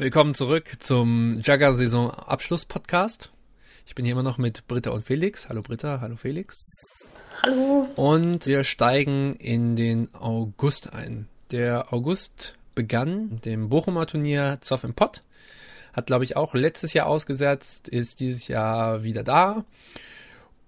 Willkommen 0.00 0.34
zurück 0.34 0.78
zum 0.78 1.38
Jagger-Saison-Abschluss-Podcast. 1.42 3.30
Ich 3.84 3.94
bin 3.94 4.06
hier 4.06 4.12
immer 4.12 4.22
noch 4.22 4.38
mit 4.38 4.66
Britta 4.66 4.92
und 4.92 5.04
Felix. 5.04 5.50
Hallo 5.50 5.60
Britta, 5.60 6.00
hallo 6.00 6.16
Felix. 6.16 6.64
Hallo. 7.42 7.86
Und 7.96 8.46
wir 8.46 8.64
steigen 8.64 9.34
in 9.34 9.76
den 9.76 10.08
August 10.14 10.94
ein. 10.94 11.28
Der 11.50 11.92
August 11.92 12.54
begann 12.74 13.28
mit 13.28 13.44
dem 13.44 13.68
Bochumer 13.68 14.06
Turnier 14.06 14.56
Zoff 14.62 14.84
im 14.84 14.94
Pott. 14.94 15.22
Hat, 15.92 16.06
glaube 16.06 16.24
ich, 16.24 16.34
auch 16.34 16.54
letztes 16.54 16.94
Jahr 16.94 17.06
ausgesetzt, 17.06 17.86
ist 17.86 18.20
dieses 18.20 18.48
Jahr 18.48 19.02
wieder 19.02 19.22
da. 19.22 19.66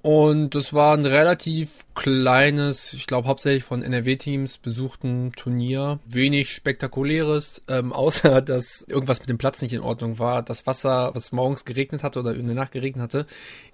Und 0.03 0.57
das 0.57 0.75
war 0.75 0.97
ein 0.97 1.07
relativ 1.07 1.87
kleines, 1.95 2.93
ich 2.93 3.07
glaube 3.07 3.29
hauptsächlich 3.29 3.63
von 3.63 3.83
NRW-Teams 3.83 4.59
besuchten 4.59 5.33
Turnier. 5.37 6.01
Wenig 6.05 6.53
spektakuläres, 6.55 7.63
ähm, 7.69 7.93
außer 7.93 8.43
dass 8.43 8.83
irgendwas 8.83 9.21
mit 9.21 9.29
dem 9.29 9.39
Platz 9.39 9.63
nicht 9.63 9.73
in 9.73 9.81
Ordnung 9.81 10.19
war. 10.19 10.43
Das 10.43 10.67
Wasser, 10.67 11.15
was 11.15 11.31
morgens 11.31 11.65
geregnet 11.65 12.03
hatte 12.03 12.19
oder 12.19 12.35
in 12.35 12.47
der 12.47 12.57
Nacht 12.57 12.73
geregnet 12.73 13.03
hatte, 13.05 13.27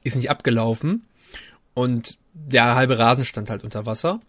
ist 0.04 0.16
nicht 0.16 0.30
abgelaufen. 0.30 1.06
Und 1.72 2.18
der 2.34 2.74
halbe 2.74 2.98
Rasen 2.98 3.24
stand 3.24 3.48
halt 3.48 3.64
unter 3.64 3.86
Wasser. 3.86 4.20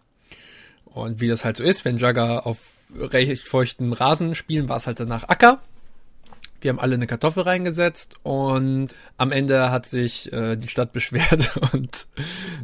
Und 0.86 1.20
wie 1.20 1.28
das 1.28 1.44
halt 1.44 1.58
so 1.58 1.64
ist, 1.64 1.84
wenn 1.84 1.98
Jagger 1.98 2.46
auf 2.46 2.72
recht 2.96 3.46
feuchten 3.46 3.92
Rasen 3.92 4.34
spielen, 4.34 4.68
war 4.68 4.78
es 4.78 4.86
halt 4.86 5.00
danach 5.00 5.28
Acker. 5.28 5.60
Wir 6.60 6.70
haben 6.70 6.80
alle 6.80 6.94
eine 6.94 7.06
Kartoffel 7.06 7.44
reingesetzt 7.44 8.14
und 8.22 8.88
am 9.16 9.32
Ende 9.32 9.70
hat 9.70 9.86
sich 9.86 10.32
äh, 10.32 10.56
die 10.56 10.68
Stadt 10.68 10.92
beschwert 10.94 11.58
und 11.72 12.06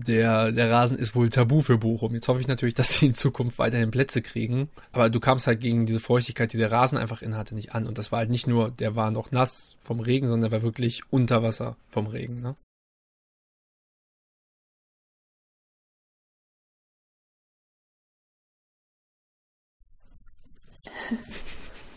der, 0.07 0.53
der 0.53 0.71
Rasen 0.71 0.99
ist 0.99 1.15
wohl 1.15 1.31
tabu 1.31 1.63
für 1.63 1.79
Bochum. 1.79 2.15
Jetzt 2.15 2.29
hoffe 2.29 2.41
ich 2.41 2.49
natürlich, 2.49 2.75
dass 2.75 2.99
sie 2.99 3.07
in 3.07 3.15
Zukunft 3.15 3.59
weiterhin 3.59 3.91
Plätze 3.91 4.23
kriegen. 4.23 4.69
Aber 4.93 5.11
du 5.11 5.21
kamst 5.21 5.47
halt 5.47 5.61
gegen 5.61 5.87
diese 5.87 6.01
Feuchtigkeit, 6.01 6.53
die 6.53 6.59
der 6.59 6.73
Rasen 6.73 6.99
einfach 6.99 7.23
in 7.23 7.37
nicht 7.53 7.75
an. 7.75 7.87
Und 7.87 7.99
das 7.99 8.13
war 8.13 8.21
halt 8.21 8.31
nicht 8.31 8.47
nur, 8.47 8.71
der 8.71 8.97
war 8.97 9.11
noch 9.11 9.31
nass 9.31 9.77
vom 9.81 10.01
Regen, 10.01 10.29
sondern 10.29 10.51
der 10.51 10.61
war 10.61 10.65
wirklich 10.65 11.03
unter 11.11 11.43
Wasser 11.43 11.77
vom 11.89 12.07
Regen. 12.07 12.41
Ne? 12.41 12.57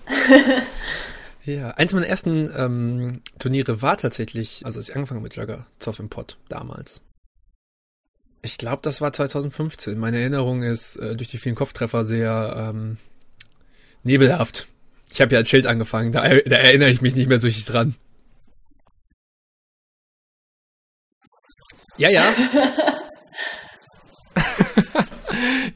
Ja, 1.56 1.72
eins 1.72 1.94
meiner 1.94 2.06
ersten 2.06 2.52
ähm, 2.56 3.22
Turniere 3.40 3.82
war 3.82 3.98
tatsächlich, 3.98 4.64
also 4.66 4.80
als 4.80 4.90
ich 4.90 4.96
angefangen 4.96 5.24
mit 5.24 5.36
Jugger, 5.36 5.66
Zoff 5.80 5.98
im 5.98 6.08
Pott 6.08 6.38
damals. 6.48 7.02
Ich 8.44 8.60
glaube, 8.60 8.82
das 8.84 9.02
war 9.02 9.12
2015. 9.12 9.98
Meine 9.98 10.20
Erinnerung 10.20 10.62
ist 10.62 10.98
äh, 10.98 11.16
durch 11.16 11.30
die 11.30 11.40
vielen 11.40 11.56
Kopftreffer 11.56 12.04
sehr 12.04 12.72
ähm, 12.72 12.98
nebelhaft. 14.04 14.68
Ich 15.12 15.22
habe 15.22 15.34
ja 15.34 15.40
als 15.40 15.50
Schild 15.50 15.66
angefangen, 15.66 16.12
da, 16.12 16.22
da, 16.22 16.56
erinnere 16.56 16.92
ich 16.92 17.02
mich 17.02 17.16
nicht 17.16 17.28
mehr 17.28 17.40
so 17.40 17.48
richtig 17.48 17.66
dran. 17.66 17.96
Ja, 21.98 22.10
ja. 22.12 22.24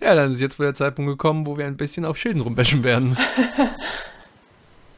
ja, 0.02 0.14
dann 0.14 0.34
ist 0.34 0.40
jetzt 0.40 0.60
wohl 0.60 0.68
der 0.68 0.76
Zeitpunkt 0.76 1.10
gekommen, 1.10 1.48
wo 1.48 1.58
wir 1.58 1.66
ein 1.66 1.78
bisschen 1.78 2.06
auf 2.06 2.18
Schilden 2.18 2.42
rumbäschen 2.42 2.84
werden. 2.84 3.18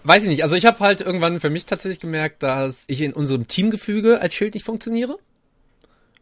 Weiß 0.06 0.23
ich 0.23 0.30
nicht. 0.30 0.44
Also 0.44 0.56
ich 0.56 0.67
habe 0.67 0.80
halt 0.80 1.02
irgendwann 1.02 1.39
für 1.39 1.50
mich 1.50 1.66
tatsächlich 1.66 2.00
gemerkt, 2.00 2.44
dass 2.44 2.84
ich 2.88 3.02
in 3.02 3.11
unserem 3.11 3.48
Teamgefüge 3.48 4.22
als 4.22 4.36
Schild 4.36 4.53
nicht 4.53 4.64
funktioniere. 4.64 5.17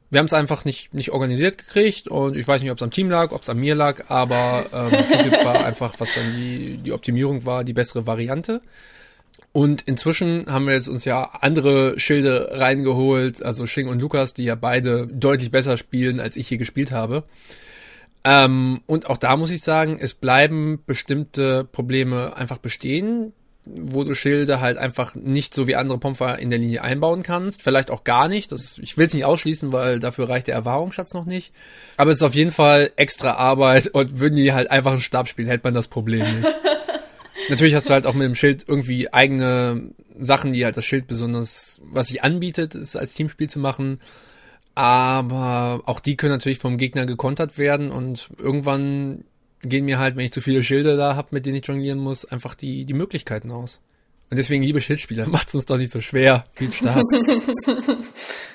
Wir 0.09 0.19
haben 0.19 0.25
es 0.25 0.33
einfach 0.33 0.63
nicht, 0.63 0.93
nicht 0.93 1.11
organisiert 1.11 1.57
gekriegt 1.57 2.07
und 2.07 2.37
ich 2.37 2.47
weiß 2.47 2.61
nicht, 2.61 2.71
ob 2.71 2.77
es 2.77 2.83
am 2.83 2.91
Team 2.91 3.09
lag, 3.09 3.33
ob 3.33 3.41
es 3.41 3.49
an 3.49 3.57
mir 3.57 3.75
lag, 3.75 4.05
aber 4.07 4.65
ähm, 4.71 5.31
war 5.43 5.65
einfach, 5.65 5.95
was 5.97 6.13
dann 6.13 6.33
die, 6.33 6.77
die 6.77 6.93
Optimierung 6.93 7.45
war, 7.45 7.65
die 7.65 7.73
bessere 7.73 8.07
Variante. 8.07 8.61
Und 9.51 9.81
inzwischen 9.81 10.45
haben 10.45 10.65
wir 10.65 10.75
jetzt 10.75 10.87
uns 10.87 11.03
ja 11.03 11.31
andere 11.41 11.99
Schilde 11.99 12.51
reingeholt, 12.53 13.43
also 13.43 13.67
Shing 13.67 13.89
und 13.89 13.99
Lukas, 13.99 14.33
die 14.33 14.45
ja 14.45 14.55
beide 14.55 15.07
deutlich 15.07 15.51
besser 15.51 15.75
spielen, 15.75 16.21
als 16.21 16.37
ich 16.37 16.47
hier 16.47 16.57
gespielt 16.57 16.93
habe. 16.93 17.25
Ähm, 18.23 18.79
und 18.85 19.07
auch 19.07 19.17
da 19.17 19.35
muss 19.35 19.51
ich 19.51 19.61
sagen, 19.61 19.97
es 19.99 20.13
bleiben 20.13 20.81
bestimmte 20.85 21.65
Probleme 21.65 22.37
einfach 22.37 22.59
bestehen, 22.59 23.33
wo 23.65 24.03
du 24.03 24.13
Schilde 24.13 24.59
halt 24.59 24.77
einfach 24.77 25.15
nicht 25.15 25.53
so 25.53 25.67
wie 25.67 25.75
andere 25.75 25.97
Pomfer 25.97 26.37
in 26.39 26.49
der 26.49 26.59
Linie 26.59 26.81
einbauen 26.81 27.23
kannst. 27.23 27.61
Vielleicht 27.61 27.91
auch 27.91 28.03
gar 28.03 28.27
nicht. 28.27 28.51
Das, 28.51 28.77
ich 28.79 28.97
will 28.97 29.07
es 29.07 29.13
nicht 29.13 29.25
ausschließen, 29.25 29.71
weil 29.71 29.99
dafür 29.99 30.27
reicht 30.27 30.47
der 30.47 30.55
Erfahrungsschatz 30.55 31.13
noch 31.13 31.25
nicht. 31.25 31.53
Aber 31.95 32.11
es 32.11 32.17
ist 32.17 32.23
auf 32.23 32.35
jeden 32.35 32.51
Fall 32.51 32.91
extra 32.97 33.33
Arbeit 33.33 33.87
und 33.87 34.19
würden 34.19 34.35
die 34.35 34.53
halt 34.53 34.69
einfach 34.69 34.91
einen 34.91 35.01
Stab 35.01 35.27
spielen, 35.27 35.47
hätte 35.47 35.65
man 35.65 35.73
das 35.73 35.87
Problem 35.87 36.21
nicht. 36.21 36.55
Natürlich 37.49 37.75
hast 37.75 37.89
du 37.89 37.93
halt 37.93 38.05
auch 38.05 38.13
mit 38.13 38.23
dem 38.23 38.35
Schild 38.35 38.65
irgendwie 38.67 39.11
eigene 39.11 39.91
Sachen, 40.19 40.53
die 40.53 40.63
halt 40.65 40.77
das 40.77 40.85
Schild 40.85 41.07
besonders, 41.07 41.79
was 41.83 42.07
sich 42.07 42.23
anbietet, 42.23 42.75
ist 42.75 42.95
als 42.95 43.13
Teamspiel 43.13 43.49
zu 43.49 43.59
machen. 43.59 43.99
Aber 44.75 45.83
auch 45.85 45.99
die 45.99 46.17
können 46.17 46.31
natürlich 46.31 46.59
vom 46.59 46.77
Gegner 46.77 47.05
gekontert 47.05 47.57
werden 47.57 47.91
und 47.91 48.29
irgendwann 48.39 49.23
gehen 49.69 49.85
mir 49.85 49.99
halt, 49.99 50.15
wenn 50.15 50.25
ich 50.25 50.31
zu 50.31 50.41
viele 50.41 50.63
Schilder 50.63 50.97
da 50.97 51.15
habe, 51.15 51.29
mit 51.31 51.45
denen 51.45 51.57
ich 51.57 51.65
jonglieren 51.65 51.99
muss, 51.99 52.25
einfach 52.25 52.55
die, 52.55 52.85
die 52.85 52.93
Möglichkeiten 52.93 53.51
aus. 53.51 53.81
Und 54.29 54.37
deswegen, 54.37 54.63
liebe 54.63 54.81
Schildspieler, 54.81 55.27
macht 55.29 55.49
es 55.49 55.55
uns 55.55 55.65
doch 55.65 55.77
nicht 55.77 55.91
so 55.91 56.01
schwer. 56.01 56.45
Viel 56.55 56.71
stark. 56.71 57.03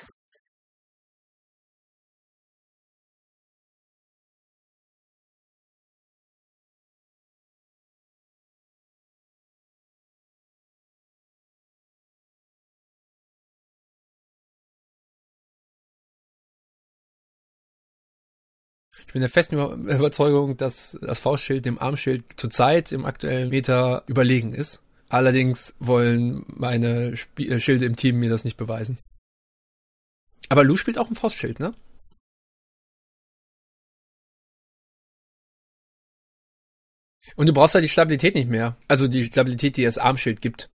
Ich 19.09 19.13
bin 19.13 19.21
der 19.21 19.29
festen 19.31 19.55
Überzeugung, 19.87 20.55
dass 20.55 20.95
das 21.01 21.19
Faustschild 21.19 21.65
dem 21.65 21.79
Armschild 21.79 22.25
zurzeit 22.35 22.91
im 22.91 23.05
aktuellen 23.05 23.49
Meter 23.49 24.03
überlegen 24.05 24.53
ist. 24.53 24.83
Allerdings 25.09 25.75
wollen 25.79 26.45
meine 26.45 27.13
Sp 27.17 27.41
äh, 27.49 27.59
Schilde 27.59 27.87
im 27.87 27.95
Team 27.95 28.19
mir 28.19 28.29
das 28.29 28.45
nicht 28.45 28.55
beweisen. 28.55 28.99
Aber 30.47 30.63
Lu 30.63 30.77
spielt 30.77 30.99
auch 30.99 31.09
ein 31.09 31.15
Faustschild, 31.15 31.59
ne? 31.59 31.73
Und 37.35 37.47
du 37.47 37.53
brauchst 37.53 37.73
halt 37.73 37.83
die 37.83 37.89
Stabilität 37.89 38.35
nicht 38.35 38.47
mehr. 38.47 38.77
Also 38.87 39.07
die 39.07 39.25
Stabilität, 39.25 39.75
die 39.75 39.85
das 39.85 39.97
Armschild 39.97 40.39
gibt. 40.39 40.69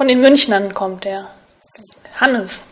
Von 0.00 0.08
den 0.08 0.22
Münchnern 0.22 0.72
kommt 0.72 1.04
der. 1.04 1.28
Hannes. 2.14 2.64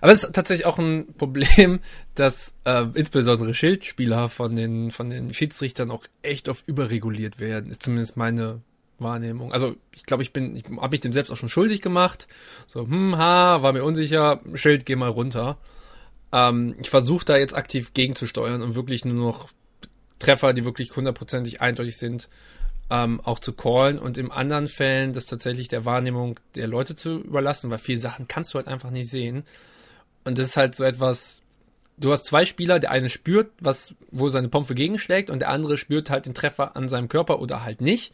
Aber 0.00 0.12
es 0.12 0.24
ist 0.24 0.34
tatsächlich 0.34 0.64
auch 0.64 0.78
ein 0.78 1.12
Problem, 1.18 1.80
dass 2.14 2.54
äh, 2.64 2.86
insbesondere 2.94 3.52
Schildspieler 3.52 4.30
von 4.30 4.54
den, 4.54 4.90
von 4.90 5.10
den 5.10 5.34
Schiedsrichtern 5.34 5.90
auch 5.90 6.04
echt 6.22 6.48
oft 6.48 6.66
überreguliert 6.66 7.38
werden. 7.38 7.70
Ist 7.70 7.82
zumindest 7.82 8.16
meine 8.16 8.62
Wahrnehmung. 8.98 9.52
Also 9.52 9.76
ich 9.94 10.06
glaube, 10.06 10.22
ich 10.22 10.32
bin, 10.32 10.56
ich 10.56 10.64
habe 10.64 10.88
mich 10.88 11.00
dem 11.00 11.12
selbst 11.12 11.30
auch 11.30 11.36
schon 11.36 11.50
schuldig 11.50 11.82
gemacht. 11.82 12.28
So, 12.66 12.86
hm, 12.86 13.18
ha, 13.18 13.62
war 13.62 13.74
mir 13.74 13.84
unsicher, 13.84 14.40
Schild, 14.54 14.86
geh 14.86 14.96
mal 14.96 15.10
runter. 15.10 15.58
Ähm, 16.32 16.76
ich 16.80 16.88
versuche 16.88 17.26
da 17.26 17.36
jetzt 17.36 17.54
aktiv 17.54 17.92
gegenzusteuern 17.92 18.62
und 18.62 18.74
wirklich 18.74 19.04
nur 19.04 19.22
noch 19.22 19.50
Treffer, 20.18 20.54
die 20.54 20.64
wirklich 20.64 20.96
hundertprozentig 20.96 21.60
eindeutig 21.60 21.98
sind, 21.98 22.30
ähm, 22.90 23.20
auch 23.22 23.38
zu 23.38 23.52
callen 23.52 23.98
und 23.98 24.18
in 24.18 24.30
anderen 24.30 24.68
Fällen 24.68 25.12
das 25.12 25.26
tatsächlich 25.26 25.68
der 25.68 25.84
Wahrnehmung 25.84 26.38
der 26.54 26.66
Leute 26.66 26.96
zu 26.96 27.20
überlassen, 27.20 27.70
weil 27.70 27.78
viele 27.78 27.98
Sachen 27.98 28.28
kannst 28.28 28.52
du 28.52 28.56
halt 28.58 28.68
einfach 28.68 28.90
nicht 28.90 29.08
sehen. 29.08 29.44
Und 30.24 30.38
das 30.38 30.48
ist 30.48 30.56
halt 30.56 30.74
so 30.74 30.84
etwas, 30.84 31.40
du 31.96 32.10
hast 32.12 32.26
zwei 32.26 32.44
Spieler, 32.44 32.78
der 32.78 32.90
eine 32.90 33.08
spürt, 33.08 33.50
was, 33.60 33.94
wo 34.10 34.28
seine 34.28 34.48
Pompe 34.48 34.74
gegenschlägt 34.74 35.30
und 35.30 35.38
der 35.38 35.50
andere 35.50 35.78
spürt 35.78 36.10
halt 36.10 36.26
den 36.26 36.34
Treffer 36.34 36.76
an 36.76 36.88
seinem 36.88 37.08
Körper 37.08 37.40
oder 37.40 37.62
halt 37.62 37.80
nicht. 37.80 38.12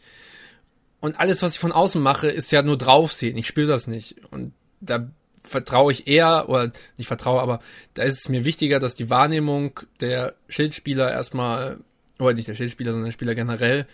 Und 0.99 1.19
alles, 1.19 1.41
was 1.41 1.53
ich 1.53 1.59
von 1.59 1.71
außen 1.71 2.01
mache, 2.01 2.27
ist 2.27 2.51
ja 2.51 2.61
nur 2.61 2.77
draufsehen. 2.77 3.37
Ich 3.37 3.47
spüre 3.47 3.67
das 3.67 3.87
nicht. 3.87 4.15
Und 4.31 4.53
da 4.81 5.07
vertraue 5.43 5.91
ich 5.91 6.07
eher, 6.07 6.49
oder 6.49 6.71
nicht 6.97 7.07
vertraue, 7.07 7.41
aber 7.41 7.59
da 7.93 8.03
ist 8.03 8.19
es 8.19 8.29
mir 8.29 8.45
wichtiger, 8.45 8.79
dass 8.79 8.95
die 8.95 9.09
Wahrnehmung 9.09 9.79
der 10.01 10.35
Schildspieler 10.49 11.11
erstmal, 11.11 11.79
oder 12.19 12.33
nicht 12.33 12.47
der 12.47 12.55
Schildspieler, 12.55 12.91
sondern 12.91 13.07
der 13.07 13.13
Spieler 13.13 13.35
generell, 13.35 13.87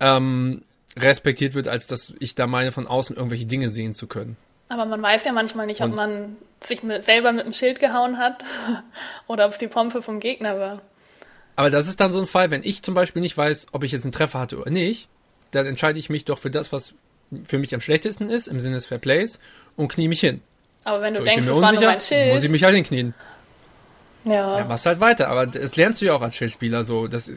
ähm, 0.00 0.62
respektiert 0.96 1.54
wird, 1.54 1.68
als 1.68 1.86
dass 1.86 2.14
ich 2.18 2.34
da 2.34 2.46
meine, 2.46 2.72
von 2.72 2.86
außen 2.86 3.16
irgendwelche 3.16 3.46
Dinge 3.46 3.68
sehen 3.68 3.94
zu 3.94 4.06
können. 4.06 4.36
Aber 4.68 4.84
man 4.84 5.00
weiß 5.00 5.24
ja 5.24 5.32
manchmal 5.32 5.66
nicht, 5.66 5.80
ob 5.80 5.90
Und 5.90 5.96
man 5.96 6.36
sich 6.60 6.82
mit, 6.82 7.02
selber 7.02 7.32
mit 7.32 7.46
dem 7.46 7.52
Schild 7.52 7.80
gehauen 7.80 8.18
hat 8.18 8.44
oder 9.26 9.46
ob 9.46 9.52
es 9.52 9.58
die 9.58 9.68
Pompe 9.68 10.02
vom 10.02 10.20
Gegner 10.20 10.58
war. 10.58 10.82
Aber 11.56 11.70
das 11.70 11.88
ist 11.88 12.00
dann 12.00 12.12
so 12.12 12.20
ein 12.20 12.26
Fall, 12.26 12.50
wenn 12.50 12.62
ich 12.62 12.82
zum 12.82 12.94
Beispiel 12.94 13.22
nicht 13.22 13.36
weiß, 13.36 13.68
ob 13.72 13.82
ich 13.82 13.92
jetzt 13.92 14.04
einen 14.04 14.12
Treffer 14.12 14.38
hatte 14.38 14.58
oder 14.58 14.70
nicht, 14.70 15.08
dann 15.50 15.66
entscheide 15.66 15.98
ich 15.98 16.10
mich 16.10 16.24
doch 16.24 16.38
für 16.38 16.50
das, 16.50 16.72
was 16.72 16.94
für 17.44 17.58
mich 17.58 17.74
am 17.74 17.80
schlechtesten 17.80 18.30
ist, 18.30 18.46
im 18.46 18.60
Sinne 18.60 18.76
des 18.76 18.86
Fair 18.86 18.98
Plays, 18.98 19.40
und 19.76 19.88
knie 19.88 20.08
mich 20.08 20.20
hin. 20.20 20.40
Aber 20.84 21.02
wenn 21.02 21.14
du 21.14 21.20
so, 21.20 21.24
denkst, 21.24 21.48
es 21.48 21.60
war 21.60 21.72
nur 21.72 21.82
mein 21.82 22.00
Schild. 22.00 22.32
Muss 22.32 22.44
ich 22.44 22.50
mich 22.50 22.62
halt 22.62 22.74
hinknien. 22.74 23.14
Ja. 24.24 24.58
Ja, 24.58 24.64
machst 24.64 24.86
halt 24.86 25.00
weiter. 25.00 25.28
Aber 25.28 25.46
das 25.46 25.76
lernst 25.76 26.00
du 26.00 26.06
ja 26.06 26.14
auch 26.14 26.22
als 26.22 26.36
Schildspieler 26.36 26.84
so. 26.84 27.06
Das, 27.06 27.30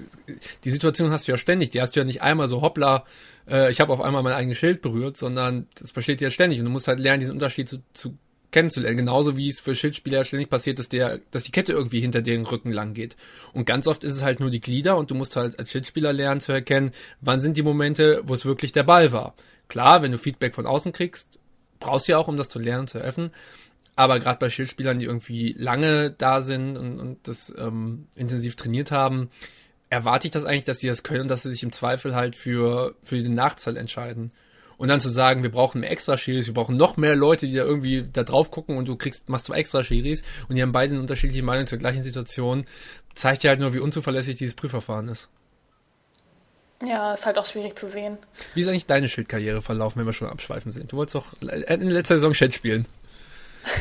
die 0.63 0.71
Situation 0.71 1.11
hast 1.11 1.27
du 1.27 1.31
ja 1.31 1.37
ständig. 1.37 1.69
Die 1.69 1.81
hast 1.81 1.95
du 1.95 1.99
ja 1.99 2.05
nicht 2.05 2.21
einmal 2.21 2.47
so, 2.47 2.61
hoppla, 2.61 3.05
äh, 3.49 3.71
ich 3.71 3.79
habe 3.79 3.93
auf 3.93 4.01
einmal 4.01 4.23
mein 4.23 4.33
eigenes 4.33 4.57
Schild 4.57 4.81
berührt, 4.81 5.17
sondern 5.17 5.67
das 5.79 5.93
passiert 5.93 6.21
ja 6.21 6.29
ständig. 6.29 6.59
Und 6.59 6.65
du 6.65 6.71
musst 6.71 6.87
halt 6.87 6.99
lernen, 6.99 7.19
diesen 7.19 7.33
Unterschied 7.33 7.69
zu, 7.69 7.81
zu 7.93 8.17
kennenzulernen. 8.51 8.97
Genauso 8.97 9.37
wie 9.37 9.49
es 9.49 9.59
für 9.59 9.75
Schildspieler 9.75 10.23
ständig 10.23 10.49
passiert, 10.49 10.79
dass 10.79 10.89
der, 10.89 11.19
dass 11.31 11.45
die 11.45 11.51
Kette 11.51 11.71
irgendwie 11.71 12.01
hinter 12.01 12.21
deren 12.21 12.45
Rücken 12.45 12.71
lang 12.71 12.93
geht. 12.93 13.15
Und 13.53 13.65
ganz 13.65 13.87
oft 13.87 14.03
ist 14.03 14.13
es 14.13 14.23
halt 14.23 14.39
nur 14.39 14.49
die 14.49 14.61
Glieder 14.61 14.97
und 14.97 15.09
du 15.09 15.15
musst 15.15 15.35
halt 15.35 15.57
als 15.57 15.71
Schildspieler 15.71 16.13
lernen 16.13 16.41
zu 16.41 16.51
erkennen, 16.51 16.91
wann 17.21 17.41
sind 17.41 17.57
die 17.57 17.63
Momente, 17.63 18.21
wo 18.25 18.33
es 18.33 18.45
wirklich 18.45 18.71
der 18.71 18.83
Ball 18.83 19.11
war. 19.11 19.33
Klar, 19.67 20.03
wenn 20.03 20.11
du 20.11 20.17
Feedback 20.17 20.53
von 20.53 20.65
außen 20.65 20.91
kriegst, 20.91 21.39
brauchst 21.79 22.07
du 22.07 22.13
ja 22.13 22.17
auch, 22.17 22.27
um 22.27 22.37
das 22.37 22.49
zu 22.49 22.59
lernen, 22.59 22.87
zu 22.87 22.99
eröffnen. 22.99 23.31
Aber 23.95 24.19
gerade 24.19 24.39
bei 24.39 24.49
Schildspielern, 24.49 24.99
die 24.99 25.05
irgendwie 25.05 25.53
lange 25.57 26.11
da 26.11 26.41
sind 26.41 26.77
und, 26.77 26.99
und 26.99 27.27
das 27.27 27.53
ähm, 27.57 28.07
intensiv 28.15 28.55
trainiert 28.55 28.91
haben, 28.91 29.29
erwarte 29.89 30.27
ich 30.27 30.31
das 30.31 30.45
eigentlich, 30.45 30.63
dass 30.63 30.79
sie 30.79 30.87
das 30.87 31.03
können 31.03 31.21
und 31.21 31.27
dass 31.27 31.43
sie 31.43 31.51
sich 31.51 31.63
im 31.63 31.71
Zweifel 31.71 32.15
halt 32.15 32.37
für, 32.37 32.95
für 33.03 33.21
den 33.21 33.33
Nachteil 33.33 33.77
entscheiden. 33.77 34.31
Und 34.77 34.87
dann 34.87 34.99
zu 34.99 35.09
sagen, 35.09 35.43
wir 35.43 35.51
brauchen 35.51 35.81
mehr 35.81 35.91
extra 35.91 36.17
Schiris, 36.17 36.47
wir 36.47 36.55
brauchen 36.55 36.75
noch 36.75 36.97
mehr 36.97 37.15
Leute, 37.15 37.45
die 37.45 37.53
da 37.53 37.63
irgendwie 37.63 38.07
da 38.11 38.23
drauf 38.23 38.49
gucken 38.49 38.77
und 38.77 38.87
du 38.87 38.95
kriegst, 38.95 39.29
machst 39.29 39.45
zwei 39.45 39.57
extra 39.57 39.83
Schiris 39.83 40.23
und 40.49 40.55
die 40.55 40.61
haben 40.63 40.71
beide 40.71 40.93
eine 40.93 41.01
unterschiedliche 41.01 41.43
Meinung 41.43 41.67
zur 41.67 41.77
gleichen 41.77 42.01
Situation, 42.01 42.65
zeigt 43.13 43.43
ja 43.43 43.49
halt 43.49 43.59
nur, 43.59 43.73
wie 43.73 43.79
unzuverlässig 43.79 44.37
dieses 44.37 44.55
Prüfverfahren 44.55 45.07
ist. 45.09 45.29
Ja, 46.83 47.13
ist 47.13 47.25
halt 47.25 47.37
auch 47.37 47.45
schwierig 47.45 47.77
zu 47.77 47.87
sehen. 47.89 48.17
Wie 48.55 48.61
ist 48.61 48.67
eigentlich 48.69 48.87
deine 48.87 49.07
Schildkarriere 49.07 49.61
verlaufen, 49.61 49.99
wenn 49.99 50.07
wir 50.07 50.13
schon 50.13 50.29
abschweifen 50.29 50.71
sind? 50.71 50.91
Du 50.91 50.97
wolltest 50.97 51.15
doch 51.15 51.33
in 51.41 51.89
letzter 51.89 52.15
Saison 52.15 52.33
Schild 52.33 52.55
spielen. 52.55 52.87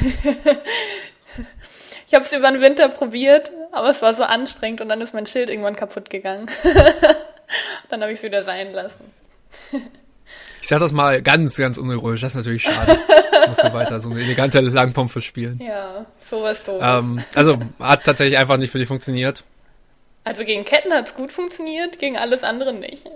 ich 2.07 2.15
habe 2.15 2.25
es 2.25 2.33
über 2.33 2.51
den 2.51 2.61
Winter 2.61 2.89
probiert, 2.89 3.53
aber 3.73 3.91
es 3.91 4.03
war 4.03 4.15
so 4.15 4.25
anstrengend 4.25 4.81
und 4.81 4.89
dann 4.89 5.01
ist 5.01 5.15
mein 5.15 5.27
Schild 5.27 5.51
irgendwann 5.51 5.77
kaputt 5.77 6.11
gegangen. 6.11 6.47
dann 7.89 8.03
habe 8.03 8.13
ich 8.13 8.19
es 8.19 8.25
wieder 8.25 8.43
sein 8.43 8.73
lassen. 8.73 9.05
Ich 10.63 10.69
sag 10.69 10.81
das 10.81 10.93
mal 10.93 11.23
ganz, 11.23 11.57
ganz 11.57 11.79
unironisch. 11.79 12.21
Das 12.21 12.33
ist 12.33 12.37
natürlich 12.37 12.63
schade. 12.63 12.99
Musst 13.49 13.63
du 13.63 13.73
weiter 13.73 14.01
so 14.01 14.11
eine 14.11 14.21
elegante 14.21 14.61
Langpompe 14.61 15.21
spielen. 15.21 15.59
Ja, 15.61 16.07
sowas 16.21 16.63
doof. 16.63 16.81
Ähm, 16.83 17.23
also 17.35 17.59
hat 17.79 18.05
tatsächlich 18.05 18.39
einfach 18.39 18.59
nicht 18.59 18.71
für 18.71 18.79
dich 18.79 18.89
funktioniert. 18.89 19.45
Also 20.25 20.45
gegen 20.45 20.65
Ketten 20.65 20.93
hat 20.93 21.09
es 21.09 21.15
gut 21.15 21.33
funktioniert, 21.33 21.99
gegen 21.99 22.19
alles 22.19 22.45
andere 22.45 22.75
nicht. 22.75 23.09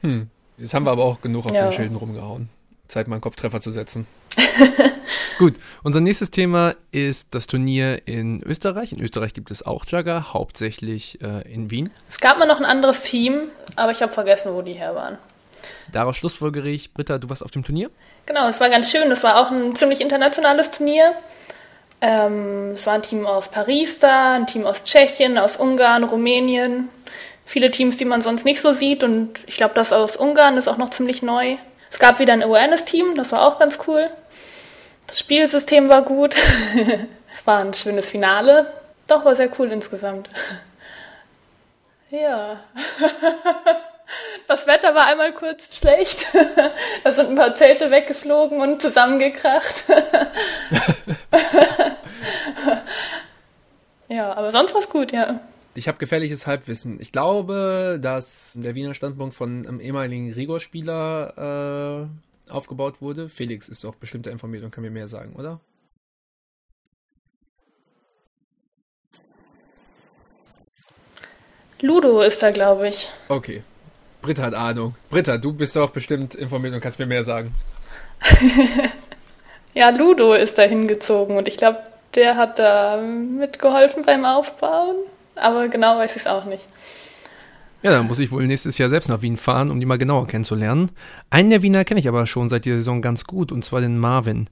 hm. 0.00 0.30
Jetzt 0.56 0.74
haben 0.74 0.84
wir 0.84 0.90
aber 0.90 1.04
auch 1.04 1.20
genug 1.20 1.46
auf 1.46 1.52
ja. 1.52 1.68
den 1.68 1.72
Schilden 1.72 1.96
rumgehauen. 1.96 2.48
Zeit, 2.88 3.06
mal 3.06 3.16
einen 3.16 3.22
Kopftreffer 3.22 3.60
zu 3.60 3.70
setzen. 3.70 4.06
Gut, 5.38 5.54
unser 5.82 6.00
nächstes 6.00 6.30
Thema 6.30 6.74
ist 6.92 7.34
das 7.34 7.46
Turnier 7.46 8.06
in 8.06 8.42
Österreich. 8.42 8.92
In 8.92 9.02
Österreich 9.02 9.32
gibt 9.32 9.50
es 9.50 9.64
auch 9.64 9.86
Jugger, 9.86 10.32
hauptsächlich 10.32 11.20
äh, 11.22 11.50
in 11.52 11.70
Wien. 11.70 11.90
Es 12.08 12.20
gab 12.20 12.38
mal 12.38 12.46
noch 12.46 12.58
ein 12.58 12.64
anderes 12.64 13.02
Team, 13.02 13.48
aber 13.76 13.92
ich 13.92 14.02
habe 14.02 14.12
vergessen, 14.12 14.54
wo 14.54 14.62
die 14.62 14.74
her 14.74 14.94
waren. 14.94 15.18
Daraus 15.92 16.16
schlussfolgere 16.16 16.68
ich, 16.68 16.92
Britta, 16.92 17.18
du 17.18 17.28
warst 17.28 17.42
auf 17.42 17.50
dem 17.50 17.64
Turnier? 17.64 17.90
Genau, 18.26 18.48
es 18.48 18.60
war 18.60 18.68
ganz 18.68 18.90
schön. 18.90 19.10
Es 19.10 19.24
war 19.24 19.40
auch 19.40 19.50
ein 19.50 19.74
ziemlich 19.74 20.00
internationales 20.00 20.70
Turnier. 20.70 21.14
Ähm, 22.00 22.72
es 22.74 22.86
war 22.86 22.94
ein 22.94 23.02
Team 23.02 23.26
aus 23.26 23.50
Paris 23.50 23.98
da, 23.98 24.34
ein 24.34 24.46
Team 24.46 24.66
aus 24.66 24.84
Tschechien, 24.84 25.36
aus 25.36 25.56
Ungarn, 25.56 26.04
Rumänien. 26.04 26.88
Viele 27.44 27.70
Teams, 27.70 27.96
die 27.96 28.04
man 28.04 28.20
sonst 28.20 28.44
nicht 28.44 28.60
so 28.60 28.72
sieht. 28.72 29.02
Und 29.02 29.40
ich 29.46 29.56
glaube, 29.56 29.74
das 29.74 29.92
aus 29.92 30.16
Ungarn 30.16 30.56
ist 30.56 30.68
auch 30.68 30.78
noch 30.78 30.90
ziemlich 30.90 31.22
neu. 31.22 31.56
Es 31.90 31.98
gab 31.98 32.20
wieder 32.20 32.32
ein 32.32 32.42
Awareness-Team, 32.42 33.16
das 33.16 33.32
war 33.32 33.44
auch 33.44 33.58
ganz 33.58 33.80
cool. 33.88 34.06
Das 35.10 35.18
Spielsystem 35.18 35.88
war 35.88 36.02
gut. 36.02 36.36
es 37.32 37.44
war 37.44 37.58
ein 37.58 37.74
schönes 37.74 38.08
Finale. 38.08 38.72
Doch, 39.08 39.24
war 39.24 39.34
sehr 39.34 39.50
cool 39.58 39.72
insgesamt. 39.72 40.28
ja. 42.10 42.60
Das 44.48 44.66
Wetter 44.66 44.92
war 44.96 45.06
einmal 45.06 45.32
kurz 45.32 45.78
schlecht. 45.78 46.26
Da 47.04 47.12
sind 47.12 47.28
ein 47.30 47.36
paar 47.36 47.54
Zelte 47.54 47.92
weggeflogen 47.92 48.60
und 48.60 48.82
zusammengekracht. 48.82 49.84
ja, 54.08 54.32
aber 54.32 54.50
sonst 54.50 54.74
war 54.74 54.80
es 54.80 54.88
gut, 54.88 55.12
ja. 55.12 55.38
Ich 55.74 55.86
habe 55.86 55.98
gefährliches 55.98 56.48
Halbwissen. 56.48 57.00
Ich 57.00 57.12
glaube, 57.12 58.00
dass 58.02 58.54
der 58.56 58.74
Wiener 58.74 58.94
Standpunkt 58.94 59.36
von 59.36 59.64
einem 59.64 59.78
ehemaligen 59.78 60.32
Rigor-Spieler 60.32 62.08
äh, 62.08 62.29
aufgebaut 62.50 63.00
wurde. 63.00 63.28
Felix 63.28 63.68
ist 63.68 63.84
doch 63.84 63.94
bestimmt 63.94 64.26
informiert 64.26 64.64
und 64.64 64.70
kann 64.70 64.82
mir 64.82 64.90
mehr 64.90 65.08
sagen, 65.08 65.34
oder? 65.34 65.60
Ludo 71.82 72.20
ist 72.20 72.42
da, 72.42 72.50
glaube 72.50 72.88
ich. 72.88 73.08
Okay. 73.28 73.62
Britta 74.20 74.42
hat 74.42 74.54
Ahnung. 74.54 74.94
Britta, 75.08 75.38
du 75.38 75.52
bist 75.52 75.76
doch 75.76 75.90
bestimmt 75.90 76.34
informiert 76.34 76.74
und 76.74 76.80
kannst 76.80 76.98
mir 76.98 77.06
mehr 77.06 77.24
sagen. 77.24 77.54
ja, 79.74 79.88
Ludo 79.88 80.34
ist 80.34 80.58
da 80.58 80.62
hingezogen 80.62 81.38
und 81.38 81.48
ich 81.48 81.56
glaube, 81.56 81.78
der 82.14 82.36
hat 82.36 82.58
da 82.58 82.98
mitgeholfen 82.98 84.02
beim 84.04 84.24
Aufbauen. 84.24 84.96
Aber 85.36 85.68
genau 85.68 85.96
weiß 85.96 86.16
ich 86.16 86.22
es 86.22 86.26
auch 86.26 86.44
nicht. 86.44 86.68
Ja, 87.82 87.92
dann 87.92 88.06
muss 88.06 88.18
ich 88.18 88.30
wohl 88.30 88.46
nächstes 88.46 88.76
Jahr 88.76 88.90
selbst 88.90 89.08
nach 89.08 89.22
Wien 89.22 89.38
fahren, 89.38 89.70
um 89.70 89.80
die 89.80 89.86
mal 89.86 89.96
genauer 89.96 90.26
kennenzulernen. 90.26 90.90
Einen 91.30 91.50
der 91.50 91.62
Wiener 91.62 91.84
kenne 91.84 92.00
ich 92.00 92.08
aber 92.08 92.26
schon 92.26 92.48
seit 92.48 92.66
dieser 92.66 92.76
Saison 92.76 93.00
ganz 93.00 93.24
gut, 93.24 93.52
und 93.52 93.64
zwar 93.64 93.80
den 93.80 93.98
Marvin. 93.98 94.48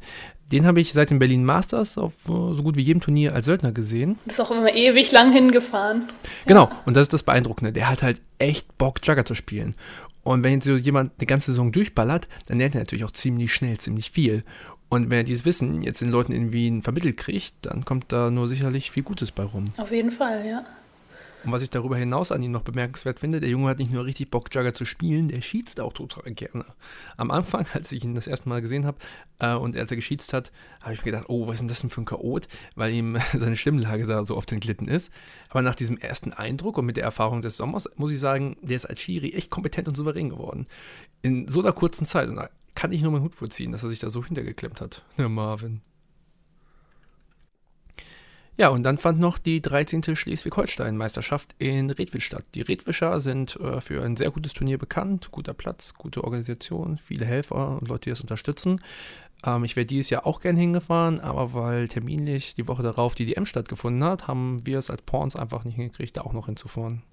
Den 0.51 0.65
habe 0.65 0.81
ich 0.81 0.95
seit 0.95 1.11
dem 1.11 1.19
Berlin 1.19 1.45
Masters 1.45 1.99
auf 1.99 2.15
äh, 2.25 2.55
so 2.55 2.63
gut 2.63 2.77
wie 2.77 2.83
jedem 2.83 3.03
Turnier 3.03 3.35
als 3.35 3.45
Söldner 3.45 3.73
gesehen. 3.73 4.15
Du 4.25 4.29
bist 4.29 4.41
auch 4.41 4.51
immer 4.51 4.75
ewig 4.75 5.13
lang 5.13 5.31
hingefahren. 5.31 6.09
Genau, 6.47 6.65
ja. 6.71 6.83
und 6.87 6.97
das 6.97 7.03
ist 7.03 7.13
das 7.13 7.23
Beeindruckende. 7.23 7.73
Der 7.73 7.91
hat 7.91 8.03
halt 8.03 8.23
echt 8.39 8.79
Bock, 8.79 9.07
Jugger 9.07 9.27
zu 9.27 9.35
spielen. 9.35 9.75
Und 10.23 10.45
wenn 10.45 10.55
jetzt 10.55 10.65
so 10.65 10.77
jemand 10.77 11.13
eine 11.19 11.27
ganze 11.27 11.53
Saison 11.53 11.71
durchballert, 11.71 12.29
dann 12.49 12.59
lernt 12.59 12.75
er 12.75 12.81
natürlich 12.81 13.05
auch 13.05 13.11
ziemlich 13.11 13.53
schnell, 13.53 13.79
ziemlich 13.79 14.11
viel. 14.11 14.43
Und 14.89 15.11
wenn 15.11 15.19
er 15.19 15.25
dieses 15.25 15.45
Wissen 15.45 15.83
jetzt 15.83 16.01
den 16.01 16.11
Leuten 16.11 16.33
in 16.33 16.53
Wien 16.53 16.83
vermittelt 16.83 17.19
kriegt, 17.19 17.55
dann 17.63 17.85
kommt 17.85 18.11
da 18.11 18.31
nur 18.31 18.49
sicherlich 18.49 18.91
viel 18.91 19.03
Gutes 19.03 19.33
bei 19.33 19.43
rum. 19.43 19.67
Auf 19.77 19.93
jeden 19.93 20.11
Fall, 20.11 20.47
ja. 20.47 20.65
Und 21.49 21.53
was 21.53 21.63
ich 21.63 21.71
darüber 21.71 21.97
hinaus 21.97 22.31
an 22.31 22.43
ihm 22.43 22.51
noch 22.51 22.61
bemerkenswert 22.61 23.21
finde, 23.21 23.41
der 23.41 23.49
Junge 23.49 23.71
hat 23.71 23.79
nicht 23.79 23.91
nur 23.91 24.05
richtig 24.05 24.31
Bock, 24.31 24.55
Jugger 24.55 24.75
zu 24.75 24.85
spielen, 24.85 25.29
der 25.29 25.41
schießt 25.41 25.81
auch 25.81 25.95
total 25.95 26.31
gerne. 26.35 26.67
Am 27.17 27.31
Anfang, 27.31 27.65
als 27.73 27.91
ich 27.91 28.05
ihn 28.05 28.15
das 28.15 28.27
erste 28.27 28.51
Mal 28.51 28.61
gesehen 28.61 28.85
habe 28.85 28.99
äh, 29.39 29.55
und 29.55 29.75
als 29.75 29.91
er 29.91 29.97
geschießt 29.97 30.35
hat, 30.35 30.53
habe 30.83 30.93
ich 30.93 30.99
mir 30.99 31.13
gedacht, 31.13 31.25
oh, 31.29 31.47
was 31.47 31.55
ist 31.55 31.61
denn 31.61 31.69
das 31.69 31.81
denn 31.81 31.89
für 31.89 32.03
ein 32.03 32.05
Chaot, 32.05 32.49
weil 32.75 32.93
ihm 32.93 33.17
seine 33.33 33.57
Stimmlage 33.57 34.05
da 34.05 34.27
so 34.27 34.37
oft 34.37 34.53
entglitten 34.53 34.89
ist. 34.89 35.11
Aber 35.49 35.63
nach 35.63 35.75
diesem 35.75 35.97
ersten 35.97 36.35
Eindruck 36.35 36.77
und 36.77 36.85
mit 36.85 36.99
der 36.99 37.05
Erfahrung 37.05 37.41
des 37.41 37.57
Sommers, 37.57 37.89
muss 37.97 38.13
ich 38.13 38.19
sagen, 38.19 38.59
der 38.61 38.77
ist 38.77 38.85
als 38.85 39.01
Schiri 39.01 39.33
echt 39.33 39.49
kompetent 39.49 39.89
und 39.89 39.97
souverän 39.97 40.29
geworden. 40.29 40.67
In 41.23 41.49
so 41.49 41.63
einer 41.63 41.73
kurzen 41.73 42.05
Zeit. 42.05 42.29
Und 42.29 42.37
da 42.37 42.51
kann 42.75 42.93
ich 42.93 43.01
nur 43.01 43.11
meinen 43.11 43.23
Hut 43.23 43.35
vorziehen, 43.35 43.73
dass 43.73 43.85
er 43.85 43.89
sich 43.89 44.01
da 44.01 44.11
so 44.11 44.23
hintergeklemmt 44.23 44.83
hat, 44.83 45.03
der 45.17 45.31
Marvin. 45.31 45.81
Ja, 48.59 48.71
und 48.71 48.83
dann 48.83 48.99
fand 48.99 49.21
noch 49.21 49.39
die 49.39 49.63
13. 49.63 50.17
Schleswig-Holstein-Meisterschaft 50.17 51.55
in 51.59 51.91
Redwisch 51.91 52.25
statt. 52.25 52.45
Die 52.57 52.63
Redwischer 52.63 53.21
sind 53.21 53.55
äh, 53.61 53.81
für 53.81 54.03
ein 54.03 54.17
sehr 54.17 54.33
gutes 54.33 54.53
Turnier 54.53 54.79
bekannt. 54.79 55.31
Guter 55.31 55.55
Platz, 55.55 55.95
gute 55.95 56.25
Organisation, 56.25 56.99
viele 56.99 57.25
Helfer 57.25 57.79
und 57.79 57.87
Leute, 57.87 58.07
die 58.07 58.11
das 58.11 58.21
unterstützen. 58.21 58.81
Ähm, 59.47 59.63
ich 59.63 59.77
wäre 59.77 59.87
dieses 59.87 60.11
Jahr 60.11 60.27
auch 60.27 60.41
gern 60.41 60.57
hingefahren, 60.57 61.21
aber 61.21 61.55
weil 61.55 61.87
terminlich 61.87 62.55
die 62.55 62.67
Woche 62.67 62.83
darauf 62.83 63.15
die 63.15 63.27
DM 63.27 63.47
stattgefunden 63.47 64.03
hat, 64.03 64.27
haben 64.27 64.67
wir 64.67 64.79
es 64.79 64.91
als 64.91 65.03
Porns 65.03 65.37
einfach 65.37 65.63
nicht 65.63 65.77
hingekriegt, 65.77 66.17
da 66.17 66.23
auch 66.23 66.33
noch 66.33 66.47
hinzufahren. 66.47 67.05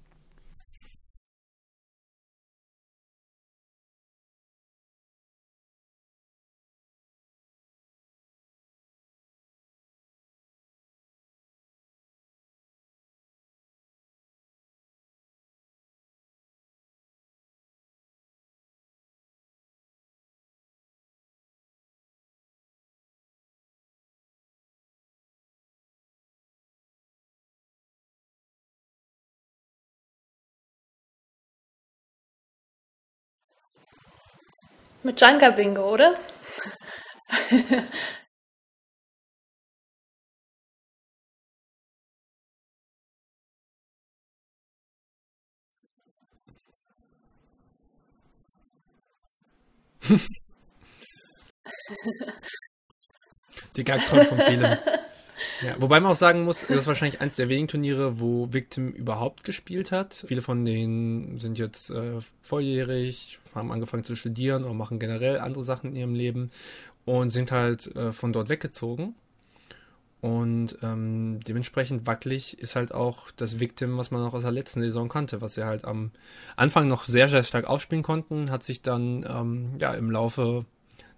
Mit 35.06 35.20
Janka 35.20 35.50
Bingo, 35.50 35.92
oder? 35.92 36.14
Die 53.76 53.84
Gagträume 53.84 54.24
von 54.24 54.38
vielen. 54.38 54.78
Ja, 55.62 55.76
wobei 55.78 56.00
man 56.00 56.12
auch 56.12 56.16
sagen 56.16 56.44
muss, 56.44 56.66
das 56.66 56.76
ist 56.78 56.86
wahrscheinlich 56.86 57.20
eins 57.20 57.36
der 57.36 57.48
wenigen 57.48 57.68
Turniere, 57.68 58.20
wo 58.20 58.52
Victim 58.52 58.90
überhaupt 58.90 59.44
gespielt 59.44 59.92
hat. 59.92 60.24
Viele 60.26 60.42
von 60.42 60.64
denen 60.64 61.38
sind 61.38 61.58
jetzt 61.58 61.90
äh, 61.90 62.20
volljährig, 62.42 63.38
haben 63.54 63.72
angefangen 63.72 64.04
zu 64.04 64.16
studieren 64.16 64.64
oder 64.64 64.74
machen 64.74 64.98
generell 64.98 65.38
andere 65.38 65.64
Sachen 65.64 65.90
in 65.90 65.96
ihrem 65.96 66.14
Leben 66.14 66.50
und 67.04 67.30
sind 67.30 67.52
halt 67.52 67.94
äh, 67.96 68.12
von 68.12 68.32
dort 68.32 68.48
weggezogen. 68.48 69.14
Und 70.20 70.78
ähm, 70.82 71.40
dementsprechend 71.46 72.06
wackelig 72.06 72.58
ist 72.58 72.74
halt 72.74 72.92
auch 72.92 73.30
das 73.36 73.60
Victim, 73.60 73.96
was 73.96 74.10
man 74.10 74.22
noch 74.22 74.34
aus 74.34 74.42
der 74.42 74.50
letzten 74.50 74.80
Saison 74.80 75.08
kannte, 75.08 75.40
was 75.40 75.54
sie 75.54 75.64
halt 75.64 75.84
am 75.84 76.10
Anfang 76.56 76.88
noch 76.88 77.04
sehr, 77.04 77.28
sehr 77.28 77.42
stark 77.42 77.66
aufspielen 77.66 78.02
konnten, 78.02 78.50
hat 78.50 78.64
sich 78.64 78.82
dann 78.82 79.24
ähm, 79.28 79.72
ja 79.78 79.92
im 79.94 80.10
Laufe 80.10 80.64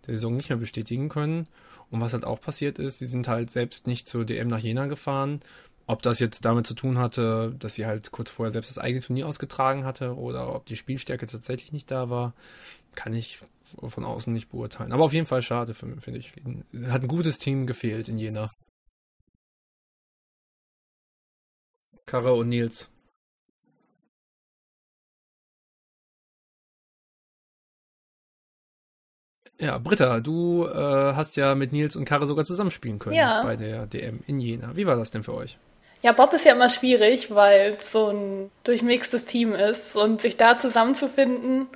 der 0.06 0.14
Saison 0.14 0.36
nicht 0.36 0.50
mehr 0.50 0.58
bestätigen 0.58 1.08
können. 1.08 1.48
Und 1.90 2.00
was 2.00 2.12
halt 2.12 2.24
auch 2.24 2.40
passiert 2.40 2.78
ist, 2.78 2.98
sie 2.98 3.06
sind 3.06 3.28
halt 3.28 3.50
selbst 3.50 3.86
nicht 3.86 4.08
zur 4.08 4.24
DM 4.24 4.48
nach 4.48 4.58
Jena 4.58 4.86
gefahren. 4.86 5.40
Ob 5.86 6.02
das 6.02 6.18
jetzt 6.18 6.44
damit 6.44 6.66
zu 6.66 6.74
tun 6.74 6.98
hatte, 6.98 7.54
dass 7.58 7.74
sie 7.74 7.86
halt 7.86 8.10
kurz 8.10 8.30
vorher 8.30 8.52
selbst 8.52 8.70
das 8.70 8.78
eigene 8.78 9.02
Turnier 9.02 9.26
ausgetragen 9.26 9.84
hatte 9.84 10.16
oder 10.16 10.54
ob 10.54 10.66
die 10.66 10.76
Spielstärke 10.76 11.26
tatsächlich 11.26 11.72
nicht 11.72 11.90
da 11.90 12.10
war, 12.10 12.34
kann 12.94 13.14
ich 13.14 13.40
von 13.86 14.04
außen 14.04 14.32
nicht 14.32 14.50
beurteilen. 14.50 14.92
Aber 14.92 15.04
auf 15.04 15.14
jeden 15.14 15.26
Fall 15.26 15.40
schade, 15.40 15.72
finde 15.72 16.18
ich. 16.18 16.34
Hat 16.88 17.02
ein 17.02 17.08
gutes 17.08 17.38
Team 17.38 17.66
gefehlt 17.66 18.08
in 18.08 18.18
Jena. 18.18 18.52
Karre 22.04 22.34
und 22.34 22.48
Nils. 22.48 22.90
Ja, 29.58 29.78
Britta, 29.78 30.20
du 30.20 30.66
äh, 30.66 31.14
hast 31.14 31.36
ja 31.36 31.54
mit 31.54 31.72
Nils 31.72 31.96
und 31.96 32.04
Karre 32.04 32.26
sogar 32.26 32.44
zusammenspielen 32.44 32.98
können 32.98 33.16
ja. 33.16 33.42
bei 33.42 33.56
der 33.56 33.86
DM 33.86 34.20
in 34.26 34.38
Jena. 34.38 34.76
Wie 34.76 34.86
war 34.86 34.96
das 34.96 35.10
denn 35.10 35.24
für 35.24 35.34
euch? 35.34 35.58
Ja, 36.00 36.12
Bob 36.12 36.32
ist 36.32 36.44
ja 36.44 36.54
immer 36.54 36.68
schwierig, 36.68 37.34
weil 37.34 37.76
es 37.80 37.90
so 37.90 38.06
ein 38.08 38.50
durchmixtes 38.62 39.24
Team 39.24 39.52
ist 39.52 39.96
und 39.96 40.20
sich 40.20 40.36
da 40.36 40.56
zusammenzufinden 40.56 41.66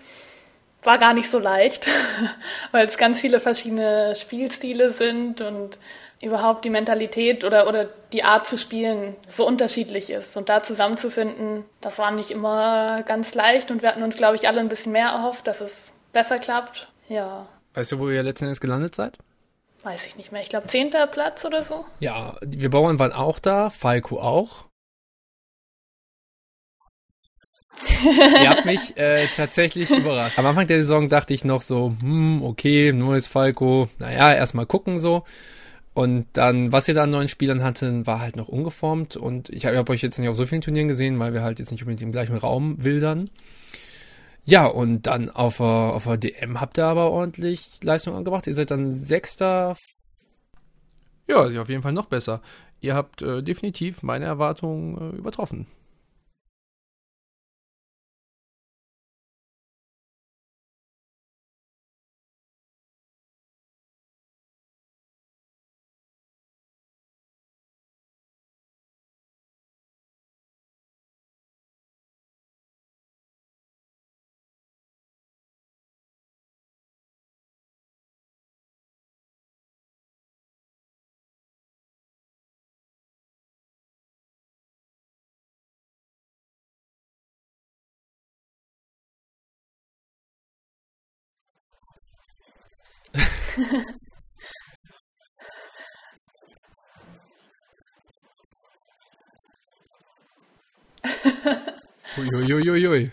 war 0.84 0.98
gar 0.98 1.14
nicht 1.14 1.30
so 1.30 1.38
leicht, 1.38 1.88
weil 2.72 2.86
es 2.86 2.98
ganz 2.98 3.20
viele 3.20 3.40
verschiedene 3.40 4.14
Spielstile 4.16 4.90
sind 4.90 5.40
und 5.40 5.78
überhaupt 6.20 6.64
die 6.64 6.70
Mentalität 6.70 7.44
oder, 7.44 7.68
oder 7.68 7.88
die 8.12 8.24
Art 8.24 8.46
zu 8.46 8.56
spielen 8.56 9.16
so 9.26 9.46
unterschiedlich 9.46 10.10
ist. 10.10 10.36
Und 10.36 10.48
da 10.48 10.62
zusammenzufinden, 10.62 11.64
das 11.80 11.98
war 11.98 12.10
nicht 12.10 12.30
immer 12.30 13.02
ganz 13.02 13.34
leicht 13.34 13.70
und 13.70 13.82
wir 13.82 13.88
hatten 13.88 14.02
uns, 14.02 14.16
glaube 14.16 14.36
ich, 14.36 14.48
alle 14.48 14.60
ein 14.60 14.68
bisschen 14.68 14.92
mehr 14.92 15.08
erhofft, 15.08 15.46
dass 15.46 15.60
es 15.60 15.92
besser 16.12 16.38
klappt. 16.38 16.88
Ja. 17.08 17.42
Weißt 17.74 17.92
du, 17.92 17.98
wo 17.98 18.10
ihr 18.10 18.22
letzten 18.22 18.44
Endes 18.44 18.60
gelandet 18.60 18.94
seid? 18.94 19.18
Weiß 19.82 20.06
ich 20.06 20.16
nicht 20.16 20.30
mehr. 20.30 20.42
Ich 20.42 20.48
glaube, 20.48 20.66
zehnter 20.66 21.06
Platz 21.06 21.44
oder 21.44 21.64
so. 21.64 21.84
Ja, 21.98 22.36
wir 22.42 22.70
Bauern 22.70 22.98
waren 22.98 23.12
auch 23.12 23.38
da, 23.38 23.70
Falco 23.70 24.20
auch. 24.20 24.66
Ihr 28.04 28.50
habt 28.50 28.64
mich 28.64 28.96
äh, 28.96 29.26
tatsächlich 29.34 29.90
überrascht. 29.90 30.38
Am 30.38 30.46
Anfang 30.46 30.66
der 30.66 30.78
Saison 30.78 31.08
dachte 31.08 31.34
ich 31.34 31.44
noch 31.44 31.62
so, 31.62 31.96
hm, 32.00 32.42
okay, 32.42 32.92
neues 32.92 33.26
Falco, 33.26 33.88
naja, 33.98 34.32
erstmal 34.34 34.66
gucken 34.66 34.98
so. 34.98 35.24
Und 35.94 36.26
dann, 36.34 36.72
was 36.72 36.88
ihr 36.88 36.94
da 36.94 37.02
an 37.02 37.10
neuen 37.10 37.28
Spielern 37.28 37.62
hatten, 37.62 38.06
war 38.06 38.20
halt 38.20 38.36
noch 38.36 38.48
ungeformt. 38.48 39.16
Und 39.16 39.48
ich 39.48 39.66
habe 39.66 39.76
hab 39.76 39.90
euch 39.90 40.02
jetzt 40.02 40.18
nicht 40.18 40.28
auf 40.28 40.36
so 40.36 40.46
vielen 40.46 40.62
Turnieren 40.62 40.88
gesehen, 40.88 41.18
weil 41.18 41.34
wir 41.34 41.42
halt 41.42 41.58
jetzt 41.58 41.70
nicht 41.70 41.82
unbedingt 41.82 42.02
im 42.02 42.12
gleichen 42.12 42.36
Raum 42.36 42.82
wildern. 42.82 43.28
Ja, 44.44 44.66
und 44.66 45.02
dann 45.02 45.30
auf 45.30 45.58
der, 45.58 45.66
auf 45.66 46.04
der 46.04 46.16
DM 46.18 46.60
habt 46.60 46.78
ihr 46.78 46.86
aber 46.86 47.10
ordentlich 47.10 47.70
Leistung 47.82 48.14
angebracht. 48.14 48.46
Ihr 48.46 48.54
seid 48.54 48.70
dann 48.70 48.90
Sechster. 48.90 49.76
Ja, 51.28 51.44
ist 51.44 51.54
ja 51.54 51.62
auf 51.62 51.68
jeden 51.68 51.82
Fall 51.82 51.92
noch 51.92 52.06
besser. 52.06 52.42
Ihr 52.80 52.94
habt 52.94 53.22
äh, 53.22 53.42
definitiv 53.42 54.02
meine 54.02 54.24
Erwartungen 54.24 55.14
äh, 55.14 55.16
übertroffen. 55.16 55.66
Ой-ой-ой-ой-ой. 102.18 103.12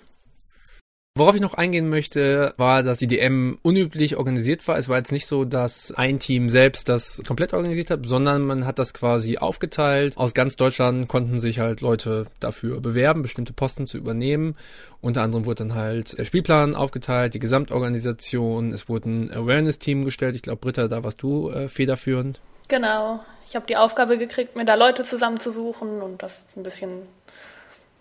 Worauf 1.19 1.35
ich 1.35 1.41
noch 1.41 1.53
eingehen 1.53 1.89
möchte, 1.89 2.53
war, 2.55 2.81
dass 2.81 2.99
die 2.99 3.07
DM 3.07 3.59
unüblich 3.61 4.15
organisiert 4.15 4.65
war. 4.69 4.77
Es 4.77 4.87
war 4.87 4.95
jetzt 4.95 5.11
nicht 5.11 5.25
so, 5.25 5.43
dass 5.43 5.91
ein 5.91 6.17
Team 6.17 6.49
selbst 6.49 6.87
das 6.87 7.21
komplett 7.27 7.51
organisiert 7.51 7.91
hat, 7.91 8.05
sondern 8.05 8.43
man 8.43 8.65
hat 8.65 8.79
das 8.79 8.93
quasi 8.93 9.37
aufgeteilt. 9.37 10.15
Aus 10.15 10.33
ganz 10.33 10.55
Deutschland 10.55 11.09
konnten 11.09 11.41
sich 11.41 11.59
halt 11.59 11.81
Leute 11.81 12.27
dafür 12.39 12.79
bewerben, 12.79 13.21
bestimmte 13.21 13.51
Posten 13.51 13.85
zu 13.85 13.97
übernehmen. 13.97 14.55
Unter 15.01 15.21
anderem 15.21 15.45
wurde 15.45 15.65
dann 15.65 15.75
halt 15.75 16.17
der 16.17 16.23
Spielplan 16.23 16.73
aufgeteilt, 16.73 17.33
die 17.33 17.39
Gesamtorganisation. 17.39 18.71
Es 18.71 18.87
wurde 18.87 19.09
ein 19.09 19.31
Awareness-Team 19.33 20.05
gestellt. 20.05 20.35
Ich 20.35 20.41
glaube, 20.41 20.61
Britta, 20.61 20.87
da 20.87 21.03
warst 21.03 21.21
du 21.21 21.49
äh, 21.49 21.67
federführend. 21.67 22.39
Genau. 22.69 23.19
Ich 23.45 23.57
habe 23.57 23.65
die 23.67 23.75
Aufgabe 23.75 24.17
gekriegt, 24.17 24.55
mir 24.55 24.63
da 24.63 24.75
Leute 24.75 25.03
zusammenzusuchen 25.03 26.01
und 26.01 26.23
das 26.23 26.47
ein 26.55 26.63
bisschen 26.63 27.01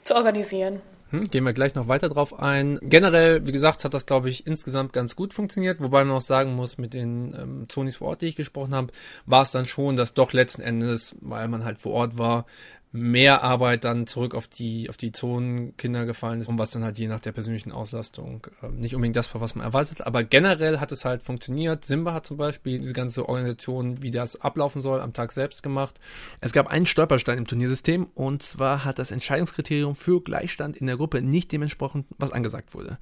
zu 0.04 0.14
organisieren. 0.14 0.80
Hm, 1.10 1.30
gehen 1.30 1.44
wir 1.44 1.54
gleich 1.54 1.74
noch 1.74 1.88
weiter 1.88 2.10
drauf 2.10 2.38
ein. 2.38 2.78
Generell, 2.82 3.46
wie 3.46 3.52
gesagt, 3.52 3.84
hat 3.84 3.94
das, 3.94 4.04
glaube 4.04 4.28
ich, 4.28 4.46
insgesamt 4.46 4.92
ganz 4.92 5.16
gut 5.16 5.32
funktioniert, 5.32 5.80
wobei 5.80 6.04
man 6.04 6.16
auch 6.16 6.22
sagen 6.22 6.54
muss, 6.54 6.76
mit 6.76 6.92
den 6.92 7.34
ähm, 7.34 7.68
Zonis 7.68 7.96
vor 7.96 8.08
Ort, 8.08 8.22
die 8.22 8.26
ich 8.26 8.36
gesprochen 8.36 8.74
habe, 8.74 8.92
war 9.24 9.42
es 9.42 9.50
dann 9.50 9.64
schon, 9.64 9.96
dass 9.96 10.12
doch 10.12 10.34
letzten 10.34 10.60
Endes, 10.60 11.16
weil 11.20 11.48
man 11.48 11.64
halt 11.64 11.78
vor 11.78 11.92
Ort 11.92 12.18
war, 12.18 12.44
mehr 12.90 13.42
Arbeit 13.42 13.84
dann 13.84 14.06
zurück 14.06 14.34
auf 14.34 14.46
die, 14.46 14.88
auf 14.88 14.96
die 14.96 15.12
Zonenkinder 15.12 16.06
gefallen 16.06 16.40
ist 16.40 16.48
und 16.48 16.58
was 16.58 16.70
dann 16.70 16.84
halt 16.84 16.98
je 16.98 17.06
nach 17.06 17.20
der 17.20 17.32
persönlichen 17.32 17.70
Auslastung 17.70 18.46
äh, 18.62 18.68
nicht 18.68 18.94
unbedingt 18.94 19.16
das 19.16 19.32
war, 19.34 19.40
was 19.40 19.54
man 19.54 19.64
erwartet. 19.64 20.06
Aber 20.06 20.24
generell 20.24 20.80
hat 20.80 20.90
es 20.92 21.04
halt 21.04 21.22
funktioniert. 21.22 21.84
Simba 21.84 22.14
hat 22.14 22.26
zum 22.26 22.38
Beispiel 22.38 22.78
diese 22.78 22.94
ganze 22.94 23.28
Organisation, 23.28 24.02
wie 24.02 24.10
das 24.10 24.40
ablaufen 24.40 24.80
soll, 24.80 25.00
am 25.00 25.12
Tag 25.12 25.32
selbst 25.32 25.62
gemacht. 25.62 26.00
Es 26.40 26.52
gab 26.52 26.66
einen 26.68 26.86
Stolperstein 26.86 27.38
im 27.38 27.46
Turniersystem 27.46 28.06
und 28.14 28.42
zwar 28.42 28.84
hat 28.84 28.98
das 28.98 29.10
Entscheidungskriterium 29.10 29.94
für 29.94 30.22
Gleichstand 30.22 30.76
in 30.76 30.86
der 30.86 30.96
Gruppe 30.96 31.20
nicht 31.20 31.52
dementsprechend, 31.52 32.06
was 32.16 32.32
angesagt 32.32 32.74
wurde. 32.74 32.98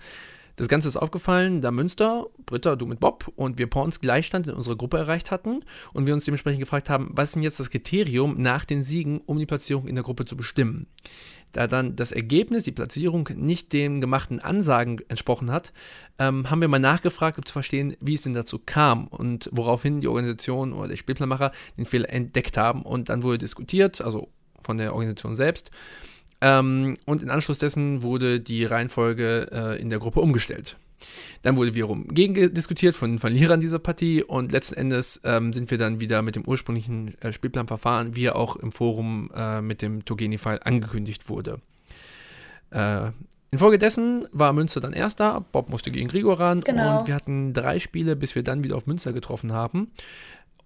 Das 0.56 0.68
Ganze 0.68 0.88
ist 0.88 0.96
aufgefallen, 0.96 1.60
da 1.60 1.70
Münster, 1.70 2.26
Britta, 2.46 2.76
du 2.76 2.86
mit 2.86 2.98
Bob 2.98 3.30
und 3.36 3.58
wir 3.58 3.68
Pawns 3.68 4.00
Gleichstand 4.00 4.46
in 4.46 4.54
unserer 4.54 4.76
Gruppe 4.76 4.96
erreicht 4.96 5.30
hatten 5.30 5.60
und 5.92 6.06
wir 6.06 6.14
uns 6.14 6.25
dementsprechend 6.25 6.60
gefragt 6.60 6.88
haben, 6.88 7.10
was 7.12 7.28
ist 7.28 7.34
denn 7.34 7.42
jetzt 7.42 7.60
das 7.60 7.68
Kriterium 7.68 8.40
nach 8.40 8.64
den 8.64 8.82
Siegen, 8.82 9.20
um 9.26 9.38
die 9.38 9.44
Platzierung 9.44 9.86
in 9.86 9.94
der 9.94 10.04
Gruppe 10.04 10.25
zu 10.25 10.34
bestimmen? 10.34 10.86
Da 11.52 11.66
dann 11.66 11.94
das 11.94 12.10
Ergebnis, 12.10 12.64
die 12.64 12.72
Platzierung, 12.72 13.28
nicht 13.34 13.72
den 13.75 14.00
gemachten 14.00 14.40
Ansagen 14.40 14.98
entsprochen 15.08 15.50
hat, 15.50 15.72
ähm, 16.18 16.50
haben 16.50 16.60
wir 16.62 16.68
mal 16.68 16.78
nachgefragt, 16.78 17.38
um 17.38 17.44
zu 17.44 17.52
verstehen, 17.52 17.94
wie 18.00 18.14
es 18.14 18.22
denn 18.22 18.32
dazu 18.32 18.58
kam 18.58 19.06
und 19.08 19.50
woraufhin 19.52 20.00
die 20.00 20.08
Organisation 20.08 20.72
oder 20.72 20.88
der 20.88 20.96
Spielplanmacher 20.96 21.52
den 21.76 21.86
Fehler 21.86 22.10
entdeckt 22.10 22.56
haben. 22.56 22.82
Und 22.82 23.10
dann 23.10 23.22
wurde 23.22 23.38
diskutiert, 23.38 24.00
also 24.00 24.28
von 24.62 24.78
der 24.78 24.92
Organisation 24.92 25.36
selbst, 25.36 25.70
ähm, 26.46 26.96
und 27.06 27.22
in 27.22 27.30
Anschluss 27.30 27.58
dessen 27.58 28.02
wurde 28.02 28.38
die 28.38 28.64
Reihenfolge 28.64 29.48
äh, 29.50 29.80
in 29.80 29.90
der 29.90 29.98
Gruppe 29.98 30.20
umgestellt. 30.20 30.76
Dann 31.42 31.56
wurde 31.56 31.74
wiederum 31.74 32.08
gegen 32.08 32.54
diskutiert 32.54 32.94
von 32.94 33.10
den 33.10 33.18
Verlierern 33.18 33.60
dieser 33.60 33.78
Partie 33.78 34.22
und 34.22 34.52
letzten 34.52 34.76
Endes 34.76 35.20
ähm, 35.24 35.52
sind 35.52 35.70
wir 35.70 35.78
dann 35.78 36.00
wieder 36.00 36.22
mit 36.22 36.36
dem 36.36 36.44
ursprünglichen 36.44 37.20
äh, 37.20 37.32
Spielplanverfahren, 37.32 38.14
wie 38.14 38.26
er 38.26 38.36
auch 38.36 38.56
im 38.56 38.70
Forum 38.70 39.30
äh, 39.34 39.60
mit 39.60 39.82
dem 39.82 40.04
Togeni-File 40.04 40.60
angekündigt 40.62 41.28
wurde. 41.28 41.60
Äh, 42.70 43.10
infolgedessen 43.50 44.26
war 44.32 44.52
Münster 44.52 44.80
dann 44.80 44.92
erster, 44.92 45.44
Bob 45.52 45.68
musste 45.68 45.90
gegen 45.90 46.08
Grigor 46.08 46.38
ran 46.38 46.60
genau. 46.60 47.00
und 47.00 47.08
wir 47.08 47.14
hatten 47.14 47.52
drei 47.52 47.80
Spiele, 47.80 48.16
bis 48.16 48.34
wir 48.34 48.42
dann 48.42 48.62
wieder 48.62 48.76
auf 48.76 48.86
Münster 48.86 49.12
getroffen 49.12 49.52
haben. 49.52 49.90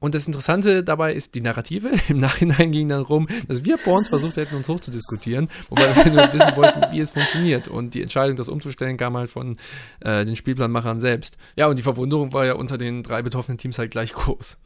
Und 0.01 0.15
das 0.15 0.27
Interessante 0.27 0.83
dabei 0.83 1.13
ist 1.13 1.35
die 1.35 1.43
Narrative. 1.43 1.91
Im 2.09 2.19
Nachhinein 2.19 2.73
ging 2.73 2.89
dann 2.89 3.03
rum, 3.03 3.29
dass 3.49 3.65
wir 3.65 3.77
Borns 3.77 4.09
versucht 4.09 4.37
hätten, 4.39 4.57
uns 4.57 4.69
hochzudiskutieren, 4.69 5.49
wobei 5.69 5.95
wir 5.95 6.11
nur 6.11 6.33
wissen 6.33 6.57
wollten, 6.57 6.91
wie 6.91 7.01
es 7.01 7.11
funktioniert. 7.11 7.69
Und 7.69 7.93
die 7.93 8.01
Entscheidung, 8.01 8.37
das 8.37 8.49
umzustellen, 8.49 8.97
kam 8.97 9.17
halt 9.17 9.31
von 9.31 9.59
äh, 10.01 10.25
den 10.25 10.37
Spielplanmachern 10.37 11.01
selbst. 11.01 11.37
Ja, 11.55 11.67
und 11.67 11.79
die 11.79 11.83
Verwunderung 11.83 12.33
war 12.33 12.47
ja 12.47 12.55
unter 12.55 12.79
den 12.79 13.03
drei 13.03 13.21
betroffenen 13.21 13.59
Teams 13.59 13.79
halt 13.79 13.91
gleich 13.91 14.13
groß. 14.13 14.59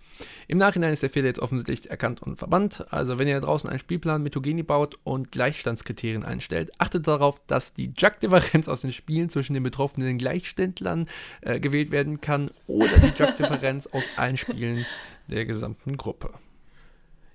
Im 0.46 0.58
Nachhinein 0.58 0.92
ist 0.92 1.02
der 1.02 1.10
Fehler 1.10 1.26
jetzt 1.26 1.40
offensichtlich 1.40 1.90
erkannt 1.90 2.22
und 2.22 2.36
verbannt. 2.36 2.84
Also 2.90 3.18
wenn 3.18 3.26
ihr 3.26 3.40
draußen 3.40 3.68
einen 3.68 3.78
Spielplan 3.78 4.22
mit 4.22 4.34
Togeni 4.34 4.62
baut 4.62 4.96
und 5.02 5.32
Gleichstandskriterien 5.32 6.24
einstellt, 6.24 6.70
achtet 6.78 7.08
darauf, 7.08 7.40
dass 7.46 7.74
die 7.74 7.92
Jug-Differenz 7.96 8.68
aus 8.68 8.82
den 8.82 8.92
Spielen 8.92 9.28
zwischen 9.30 9.54
den 9.54 9.62
betroffenen 9.62 10.18
Gleichständlern 10.18 11.08
äh, 11.40 11.58
gewählt 11.58 11.90
werden 11.90 12.20
kann 12.20 12.50
oder 12.66 12.96
die 12.98 13.20
Jug-Differenz 13.20 13.88
aus 13.88 14.04
allen 14.16 14.36
Spielen 14.36 14.86
der 15.28 15.44
gesamten 15.44 15.96
Gruppe. 15.96 16.30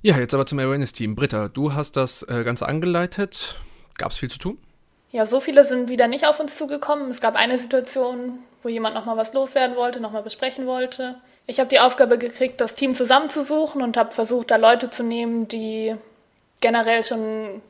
Ja, 0.02 0.18
jetzt 0.18 0.34
aber 0.34 0.46
zum 0.46 0.60
Awareness-Team. 0.60 1.16
Britta, 1.16 1.50
du 1.50 1.74
hast 1.74 1.98
das 1.98 2.24
äh, 2.24 2.44
Ganze 2.44 2.68
angeleitet. 2.68 3.58
Gab 3.98 4.12
es 4.12 4.18
viel 4.18 4.30
zu 4.30 4.40
tun? 4.40 4.58
Ja, 5.12 5.26
so 5.26 5.40
viele 5.40 5.66
sind 5.66 5.90
wieder 5.90 6.08
nicht 6.08 6.26
auf 6.26 6.40
uns 6.40 6.58
zugekommen. 6.58 7.10
Es 7.12 7.20
gab 7.20 7.36
eine 7.36 7.58
Situation, 7.58 8.40
wo 8.64 8.70
jemand 8.70 8.96
nochmal 8.96 9.18
was 9.18 9.34
loswerden 9.34 9.76
wollte, 9.76 10.00
nochmal 10.00 10.24
besprechen 10.24 10.68
wollte. 10.68 11.16
Ich 11.48 11.60
habe 11.60 11.70
die 11.70 11.80
Aufgabe 11.80 12.18
gekriegt, 12.18 12.62
das 12.62 12.76
Team 12.76 12.94
zusammenzusuchen 12.94 13.82
und 13.82 13.98
habe 13.98 14.12
versucht, 14.12 14.52
da 14.52 14.56
Leute 14.56 14.90
zu 14.90 15.04
nehmen, 15.04 15.48
die 15.48 15.96
generell 16.62 17.04
schon 17.04 17.62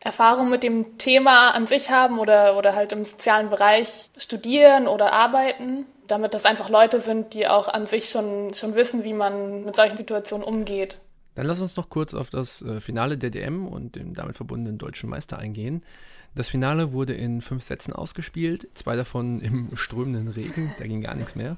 Erfahrung 0.00 0.50
mit 0.50 0.62
dem 0.62 0.98
Thema 0.98 1.50
an 1.50 1.66
sich 1.66 1.90
haben 1.90 2.18
oder, 2.18 2.56
oder 2.56 2.74
halt 2.74 2.92
im 2.92 3.04
sozialen 3.04 3.48
Bereich 3.48 4.10
studieren 4.18 4.88
oder 4.88 5.12
arbeiten, 5.12 5.86
damit 6.08 6.34
das 6.34 6.44
einfach 6.44 6.68
Leute 6.68 7.00
sind, 7.00 7.34
die 7.34 7.46
auch 7.46 7.68
an 7.68 7.86
sich 7.86 8.08
schon, 8.08 8.54
schon 8.54 8.74
wissen, 8.74 9.04
wie 9.04 9.12
man 9.12 9.64
mit 9.64 9.76
solchen 9.76 9.96
Situationen 9.96 10.46
umgeht. 10.46 10.98
Dann 11.34 11.46
lass 11.46 11.60
uns 11.60 11.76
noch 11.76 11.90
kurz 11.90 12.14
auf 12.14 12.30
das 12.30 12.62
äh, 12.62 12.80
Finale 12.80 13.18
der 13.18 13.30
DM 13.30 13.68
und 13.68 13.96
den 13.96 14.14
damit 14.14 14.36
verbundenen 14.36 14.78
deutschen 14.78 15.10
Meister 15.10 15.38
eingehen. 15.38 15.82
Das 16.34 16.48
Finale 16.48 16.92
wurde 16.92 17.14
in 17.14 17.40
fünf 17.40 17.62
Sätzen 17.62 17.92
ausgespielt, 17.92 18.68
zwei 18.74 18.96
davon 18.96 19.40
im 19.42 19.76
strömenden 19.76 20.28
Regen, 20.28 20.72
da 20.78 20.86
ging 20.86 21.02
gar 21.02 21.14
nichts 21.14 21.34
mehr. 21.34 21.56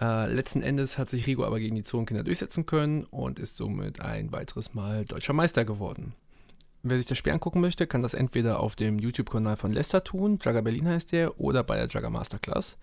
Äh, 0.00 0.32
letzten 0.32 0.62
Endes 0.62 0.98
hat 0.98 1.10
sich 1.10 1.26
Rigo 1.26 1.44
aber 1.44 1.58
gegen 1.58 1.74
die 1.74 1.82
Zonenkinder 1.82 2.24
durchsetzen 2.24 2.64
können 2.66 3.04
und 3.04 3.38
ist 3.38 3.56
somit 3.56 4.00
ein 4.00 4.32
weiteres 4.32 4.74
Mal 4.74 5.04
deutscher 5.04 5.34
Meister 5.34 5.64
geworden. 5.64 6.14
Wer 6.84 6.96
sich 6.96 7.06
das 7.06 7.16
Spiel 7.16 7.32
angucken 7.32 7.60
möchte, 7.60 7.86
kann 7.86 8.02
das 8.02 8.12
entweder 8.12 8.58
auf 8.58 8.74
dem 8.74 8.98
YouTube-Kanal 8.98 9.56
von 9.56 9.72
Lester 9.72 10.02
tun, 10.02 10.40
Jagger 10.42 10.62
Berlin 10.62 10.88
heißt 10.88 11.12
der, 11.12 11.40
oder 11.40 11.62
bei 11.62 11.76
der 11.76 11.86
Jagger 11.88 12.10
Masterclass. 12.10 12.76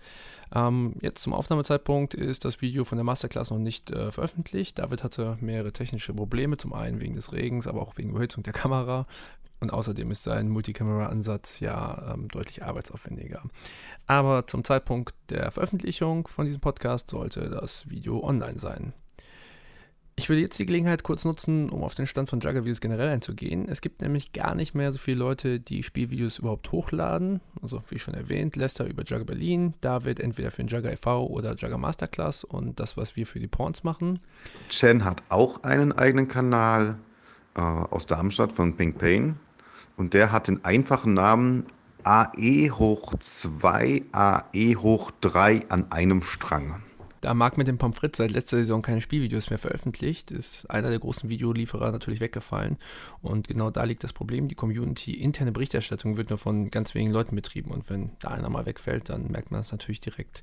Ähm, 0.54 0.94
jetzt 1.02 1.22
zum 1.22 1.34
Aufnahmezeitpunkt 1.34 2.14
ist 2.14 2.46
das 2.46 2.62
Video 2.62 2.84
von 2.84 2.96
der 2.96 3.04
Masterclass 3.04 3.50
noch 3.50 3.58
nicht 3.58 3.90
äh, 3.90 4.10
veröffentlicht. 4.10 4.78
David 4.78 5.04
hatte 5.04 5.36
mehrere 5.40 5.72
technische 5.72 6.14
Probleme, 6.14 6.56
zum 6.56 6.72
einen 6.72 7.02
wegen 7.02 7.14
des 7.14 7.32
Regens, 7.32 7.66
aber 7.66 7.82
auch 7.82 7.98
wegen 7.98 8.10
Überhitzung 8.10 8.42
der 8.42 8.54
Kamera. 8.54 9.06
Und 9.60 9.70
außerdem 9.70 10.10
ist 10.10 10.22
sein 10.22 10.48
Multicamera-Ansatz 10.48 11.60
ja 11.60 12.14
ähm, 12.14 12.28
deutlich 12.28 12.64
arbeitsaufwendiger. 12.64 13.42
Aber 14.06 14.46
zum 14.46 14.64
Zeitpunkt 14.64 15.14
der 15.28 15.50
Veröffentlichung 15.50 16.26
von 16.26 16.46
diesem 16.46 16.60
Podcast 16.60 17.10
sollte 17.10 17.50
das 17.50 17.90
Video 17.90 18.24
online 18.24 18.58
sein. 18.58 18.94
Ich 20.20 20.28
würde 20.28 20.42
jetzt 20.42 20.58
die 20.58 20.66
Gelegenheit 20.66 21.02
kurz 21.02 21.24
nutzen, 21.24 21.70
um 21.70 21.82
auf 21.82 21.94
den 21.94 22.06
Stand 22.06 22.28
von 22.28 22.40
Jugger-Videos 22.40 22.82
generell 22.82 23.08
einzugehen. 23.08 23.66
Es 23.70 23.80
gibt 23.80 24.02
nämlich 24.02 24.32
gar 24.32 24.54
nicht 24.54 24.74
mehr 24.74 24.92
so 24.92 24.98
viele 24.98 25.16
Leute, 25.16 25.60
die 25.60 25.82
Spielvideos 25.82 26.40
überhaupt 26.40 26.70
hochladen. 26.72 27.40
Also 27.62 27.82
wie 27.88 27.98
schon 27.98 28.12
erwähnt, 28.12 28.54
Lester 28.54 28.86
über 28.86 29.02
Jugger 29.02 29.24
Berlin, 29.24 29.72
David 29.80 30.20
entweder 30.20 30.50
für 30.50 30.62
den 30.62 30.68
Jugger 30.68 30.92
e.V. 30.92 31.26
oder 31.26 31.54
Jugger 31.54 31.78
Masterclass 31.78 32.44
und 32.44 32.78
das, 32.80 32.98
was 32.98 33.16
wir 33.16 33.26
für 33.26 33.40
die 33.40 33.46
Porns 33.46 33.82
machen. 33.82 34.18
Chen 34.68 35.06
hat 35.06 35.22
auch 35.30 35.62
einen 35.62 35.92
eigenen 35.92 36.28
Kanal 36.28 36.98
äh, 37.54 37.62
aus 37.62 38.04
Darmstadt 38.04 38.52
von 38.52 38.76
Pink 38.76 38.98
Pain 38.98 39.36
und 39.96 40.12
der 40.12 40.32
hat 40.32 40.48
den 40.48 40.62
einfachen 40.66 41.14
Namen 41.14 41.64
AE 42.04 42.68
hoch 42.68 43.14
2, 43.18 44.02
AE 44.12 44.74
hoch 44.74 45.12
3 45.22 45.70
an 45.70 45.90
einem 45.90 46.20
Strang. 46.20 46.82
Da 47.20 47.34
Marc 47.34 47.58
mit 47.58 47.66
dem 47.66 47.78
Pommes 47.78 47.96
frites 47.96 48.18
seit 48.18 48.30
letzter 48.30 48.58
Saison 48.58 48.80
keine 48.82 49.00
Spielvideos 49.00 49.50
mehr 49.50 49.58
veröffentlicht, 49.58 50.30
ist 50.30 50.70
einer 50.70 50.88
der 50.88 50.98
großen 50.98 51.28
Videolieferer 51.28 51.92
natürlich 51.92 52.20
weggefallen. 52.20 52.78
Und 53.20 53.48
genau 53.48 53.70
da 53.70 53.84
liegt 53.84 54.04
das 54.04 54.12
Problem. 54.12 54.48
Die 54.48 54.54
Community 54.54 55.12
interne 55.12 55.52
Berichterstattung 55.52 56.16
wird 56.16 56.30
nur 56.30 56.38
von 56.38 56.70
ganz 56.70 56.94
wenigen 56.94 57.12
Leuten 57.12 57.36
betrieben. 57.36 57.70
Und 57.70 57.90
wenn 57.90 58.12
da 58.20 58.28
einer 58.28 58.48
mal 58.48 58.66
wegfällt, 58.66 59.10
dann 59.10 59.30
merkt 59.30 59.50
man 59.50 59.60
das 59.60 59.72
natürlich 59.72 60.00
direkt. 60.00 60.42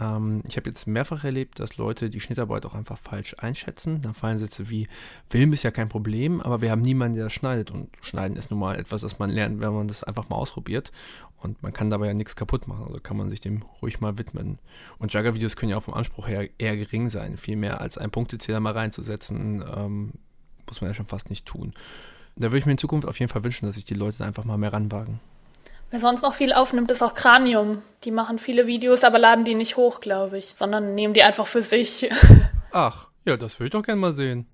Ähm, 0.00 0.42
ich 0.48 0.56
habe 0.56 0.70
jetzt 0.70 0.86
mehrfach 0.86 1.24
erlebt, 1.24 1.60
dass 1.60 1.76
Leute 1.76 2.10
die 2.10 2.20
Schnittarbeit 2.20 2.64
auch 2.66 2.74
einfach 2.74 2.98
falsch 2.98 3.36
einschätzen. 3.38 4.02
Dann 4.02 4.14
fallen 4.14 4.38
Sätze 4.38 4.68
wie, 4.70 4.88
Film 5.28 5.52
ist 5.52 5.62
ja 5.62 5.70
kein 5.70 5.88
Problem, 5.88 6.40
aber 6.40 6.60
wir 6.60 6.70
haben 6.70 6.82
niemanden, 6.82 7.16
der 7.16 7.24
das 7.24 7.32
schneidet. 7.32 7.70
Und 7.70 7.90
Schneiden 8.02 8.36
ist 8.36 8.50
nun 8.50 8.60
mal 8.60 8.78
etwas, 8.78 9.02
das 9.02 9.18
man 9.18 9.30
lernt, 9.30 9.60
wenn 9.60 9.72
man 9.72 9.88
das 9.88 10.02
einfach 10.02 10.28
mal 10.28 10.36
ausprobiert. 10.36 10.92
Und 11.36 11.62
man 11.62 11.72
kann 11.72 11.90
dabei 11.90 12.06
ja 12.06 12.14
nichts 12.14 12.36
kaputt 12.36 12.68
machen, 12.68 12.86
also 12.86 13.00
kann 13.00 13.16
man 13.16 13.30
sich 13.30 13.40
dem 13.40 13.62
ruhig 13.80 14.00
mal 14.00 14.18
widmen. 14.18 14.58
Und 14.98 15.12
Jagger-Videos 15.12 15.56
können 15.56 15.70
ja 15.70 15.76
auch 15.76 15.82
vom 15.82 15.94
Anspruch 15.94 16.28
her 16.28 16.48
eher 16.58 16.76
gering 16.76 17.08
sein. 17.08 17.36
Viel 17.36 17.56
mehr 17.56 17.80
als 17.80 17.96
einen 17.96 18.10
Punktezähler 18.10 18.60
mal 18.60 18.72
reinzusetzen, 18.72 19.64
ähm, 19.74 20.12
muss 20.66 20.80
man 20.80 20.90
ja 20.90 20.94
schon 20.94 21.06
fast 21.06 21.30
nicht 21.30 21.46
tun. 21.46 21.72
Da 22.36 22.48
würde 22.48 22.58
ich 22.58 22.66
mir 22.66 22.72
in 22.72 22.78
Zukunft 22.78 23.08
auf 23.08 23.18
jeden 23.18 23.30
Fall 23.30 23.44
wünschen, 23.44 23.66
dass 23.66 23.74
sich 23.74 23.84
die 23.84 23.94
Leute 23.94 24.24
einfach 24.24 24.44
mal 24.44 24.58
mehr 24.58 24.72
ranwagen. 24.72 25.20
Wer 25.90 25.98
sonst 25.98 26.22
noch 26.22 26.34
viel 26.34 26.52
aufnimmt, 26.52 26.90
ist 26.92 27.02
auch 27.02 27.14
Cranium. 27.14 27.82
Die 28.04 28.12
machen 28.12 28.38
viele 28.38 28.68
Videos, 28.68 29.02
aber 29.02 29.18
laden 29.18 29.44
die 29.44 29.56
nicht 29.56 29.76
hoch, 29.76 30.00
glaube 30.00 30.38
ich, 30.38 30.54
sondern 30.54 30.94
nehmen 30.94 31.14
die 31.14 31.24
einfach 31.24 31.48
für 31.48 31.62
sich. 31.62 32.08
Ach, 32.70 33.08
ja, 33.24 33.36
das 33.36 33.58
würde 33.58 33.66
ich 33.66 33.72
doch 33.72 33.82
gerne 33.82 34.00
mal 34.00 34.12
sehen. 34.12 34.46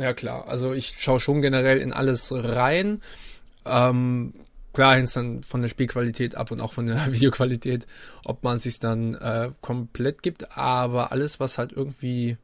Ja, 0.00 0.14
klar. 0.14 0.48
Also 0.48 0.72
ich 0.72 0.96
schaue 0.98 1.20
schon 1.20 1.42
generell 1.42 1.78
in 1.78 1.92
alles 1.92 2.32
rein. 2.34 3.02
Ähm, 3.66 4.32
klar 4.72 4.94
hängt 4.94 5.08
es 5.08 5.12
dann 5.12 5.42
von 5.42 5.60
der 5.60 5.68
Spielqualität 5.68 6.34
ab 6.36 6.50
und 6.50 6.60
auch 6.62 6.72
von 6.72 6.86
der 6.86 7.06
Videoqualität, 7.12 7.86
ob 8.24 8.42
man 8.42 8.56
es 8.56 8.62
sich 8.62 8.78
dann 8.78 9.14
äh, 9.14 9.50
komplett 9.60 10.22
gibt. 10.22 10.56
Aber 10.56 11.12
alles, 11.12 11.38
was 11.38 11.58
halt 11.58 11.72
irgendwie 11.72 12.38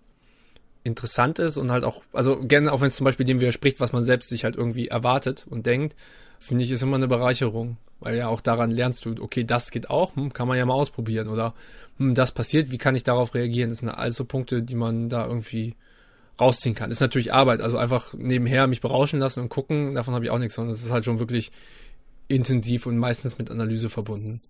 interessant 0.85 1.39
ist 1.39 1.57
und 1.57 1.73
halt 1.73 1.85
auch, 1.85 2.03
also 2.13 2.37
gerne 2.45 2.73
auch 2.73 2.83
wenn 2.83 2.89
es 2.89 2.97
zum 2.97 3.07
Beispiel 3.07 3.27
dem 3.27 3.41
widerspricht, 3.41 3.81
was 3.81 3.93
man 3.93 4.05
selbst 4.05 4.29
sich 4.29 4.45
halt 4.45 4.55
irgendwie 4.55 4.89
erwartet 4.89 5.47
und 5.49 5.67
denkt, 5.67 5.97
finde 6.39 6.63
ich, 6.63 6.71
ist 6.71 6.83
immer 6.83 6.97
eine 6.97 7.09
Bereicherung. 7.09 7.79
Weil 8.01 8.19
ja 8.19 8.29
auch 8.29 8.43
daran 8.43 8.71
lernst 8.71 9.07
du, 9.07 9.15
okay, 9.21 9.45
das 9.45 9.71
geht 9.71 9.89
auch, 9.89 10.15
hm, 10.15 10.35
kann 10.35 10.47
man 10.47 10.59
ja 10.59 10.67
mal 10.67 10.75
ausprobieren. 10.75 11.29
Oder 11.29 11.55
hm, 11.97 12.15
das 12.15 12.33
passiert, 12.33 12.71
wie 12.71 12.77
kann 12.77 12.95
ich 12.95 13.05
darauf 13.05 13.35
reagieren? 13.35 13.71
Das 13.71 13.79
sind 13.79 13.89
alles 13.89 14.17
so 14.17 14.27
Punkte, 14.27 14.63
die 14.63 14.75
man 14.75 15.09
da 15.09 15.27
irgendwie 15.27 15.75
rausziehen 16.41 16.75
kann. 16.75 16.91
Ist 16.91 17.01
natürlich 17.01 17.33
Arbeit, 17.33 17.61
also 17.61 17.79
einfach 17.79 18.15
nebenher 18.15 18.67
mich 18.67 18.81
berauschen 18.81 19.21
lassen 19.21 19.41
und 19.41 19.49
gucken, 19.49 19.95
davon 19.95 20.15
habe 20.15 20.25
ich 20.25 20.31
auch 20.31 20.39
nichts, 20.39 20.55
sondern 20.55 20.73
es 20.73 20.85
ist 20.85 20.93
halt 20.93 21.05
schon 21.05 21.19
wirklich 21.19 21.51
intensiv 22.29 22.87
und 22.87 22.99
meistens 22.99 23.39
mit 23.39 23.51
Analyse 23.51 23.89
verbunden. 23.89 24.41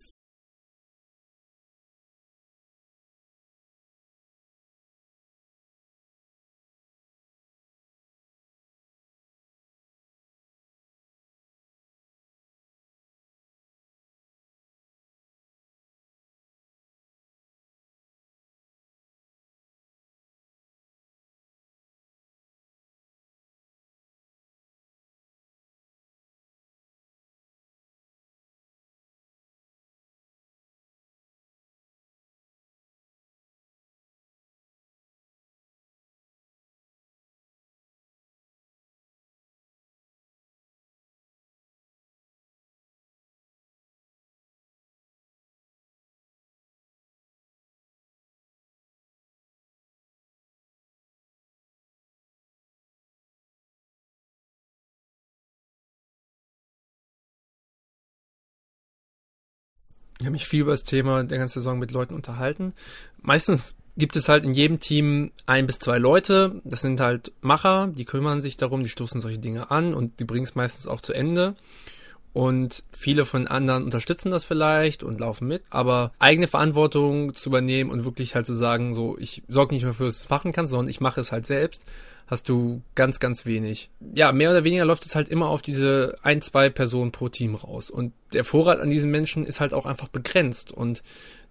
Ich 60.19 60.25
habe 60.25 60.33
mich 60.33 60.47
viel 60.47 60.63
über 60.63 60.71
das 60.71 60.85
Thema 60.85 61.25
der 61.25 61.39
ganzen 61.39 61.61
Saison 61.61 61.79
mit 61.79 61.91
Leuten 61.91 62.15
unterhalten. 62.15 62.73
Meistens 63.21 63.77
gibt 63.97 64.17
es 64.17 64.29
halt 64.29 64.45
in 64.45 64.55
jedem 64.55 64.81
Team 64.81 65.31
ein 65.47 65.67
bis 65.67 65.79
zwei 65.79 65.99
Leute. 65.99 66.61
Das 66.65 66.83
sind 66.83 67.01
halt 67.01 67.33
Macher, 67.41 67.89
die 67.89 68.05
kümmern 68.05 68.41
sich 68.41 68.57
darum, 68.57 68.83
die 68.83 68.89
stoßen 68.89 69.21
solche 69.21 69.39
Dinge 69.39 69.71
an 69.71 69.95
und 69.95 70.21
die 70.21 70.25
bringen 70.25 70.45
es 70.45 70.55
meistens 70.55 70.87
auch 70.87 71.01
zu 71.01 71.13
Ende. 71.13 71.55
Und 72.33 72.83
viele 72.91 73.25
von 73.25 73.47
anderen 73.47 73.85
unterstützen 73.85 74.31
das 74.31 74.45
vielleicht 74.45 75.03
und 75.03 75.21
laufen 75.21 75.49
mit. 75.49 75.63
Aber 75.71 76.13
eigene 76.19 76.47
Verantwortung 76.47 77.35
zu 77.35 77.49
übernehmen 77.49 77.91
und 77.91 78.05
wirklich 78.05 78.35
halt 78.35 78.45
zu 78.45 78.53
sagen, 78.53 78.93
so, 78.93 79.17
ich 79.19 79.43
sorge 79.49 79.75
nicht 79.75 79.85
mehr 79.85 79.95
fürs 79.95 80.29
Machen 80.29 80.53
kann, 80.53 80.67
sondern 80.67 80.89
ich 80.89 81.01
mache 81.01 81.21
es 81.21 81.33
halt 81.33 81.47
selbst, 81.47 81.87
hast 82.27 82.49
du 82.49 82.83
ganz, 82.95 83.21
ganz 83.21 83.47
wenig. 83.47 83.91
Ja, 84.15 84.33
mehr 84.33 84.51
oder 84.51 84.65
weniger 84.65 84.85
läuft 84.85 85.07
es 85.07 85.15
halt 85.15 85.29
immer 85.29 85.49
auf 85.49 85.63
diese 85.63 86.17
ein, 86.23 86.41
zwei 86.41 86.69
Personen 86.71 87.13
pro 87.13 87.29
Team 87.29 87.55
raus. 87.55 87.91
Und 87.91 88.13
der 88.33 88.45
Vorrat 88.45 88.81
an 88.81 88.91
diesen 88.91 89.11
Menschen 89.11 89.45
ist 89.45 89.61
halt 89.61 89.73
auch 89.73 89.87
einfach 89.87 90.09
begrenzt. 90.09 90.73
Und 90.73 91.03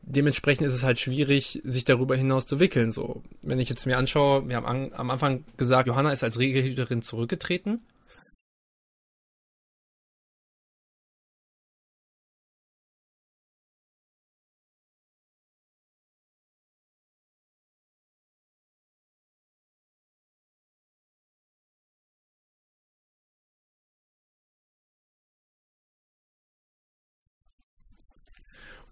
dementsprechend 0.02 0.68
ist 0.68 0.74
es 0.74 0.84
halt 0.84 1.00
schwierig, 1.00 1.62
sich 1.64 1.86
darüber 1.86 2.16
hinaus 2.16 2.46
zu 2.46 2.60
wickeln. 2.60 2.92
So, 2.92 3.24
wenn 3.44 3.60
ich 3.60 3.70
jetzt 3.70 3.86
mir 3.86 3.98
anschaue, 3.98 4.48
wir 4.48 4.58
haben 4.58 4.66
an, 4.66 4.92
am 4.94 5.10
Anfang 5.10 5.46
gesagt, 5.58 5.88
Johanna 5.88 6.12
ist 6.12 6.24
als 6.24 6.40
Regelhüterin 6.40 7.02
zurückgetreten. 7.02 7.82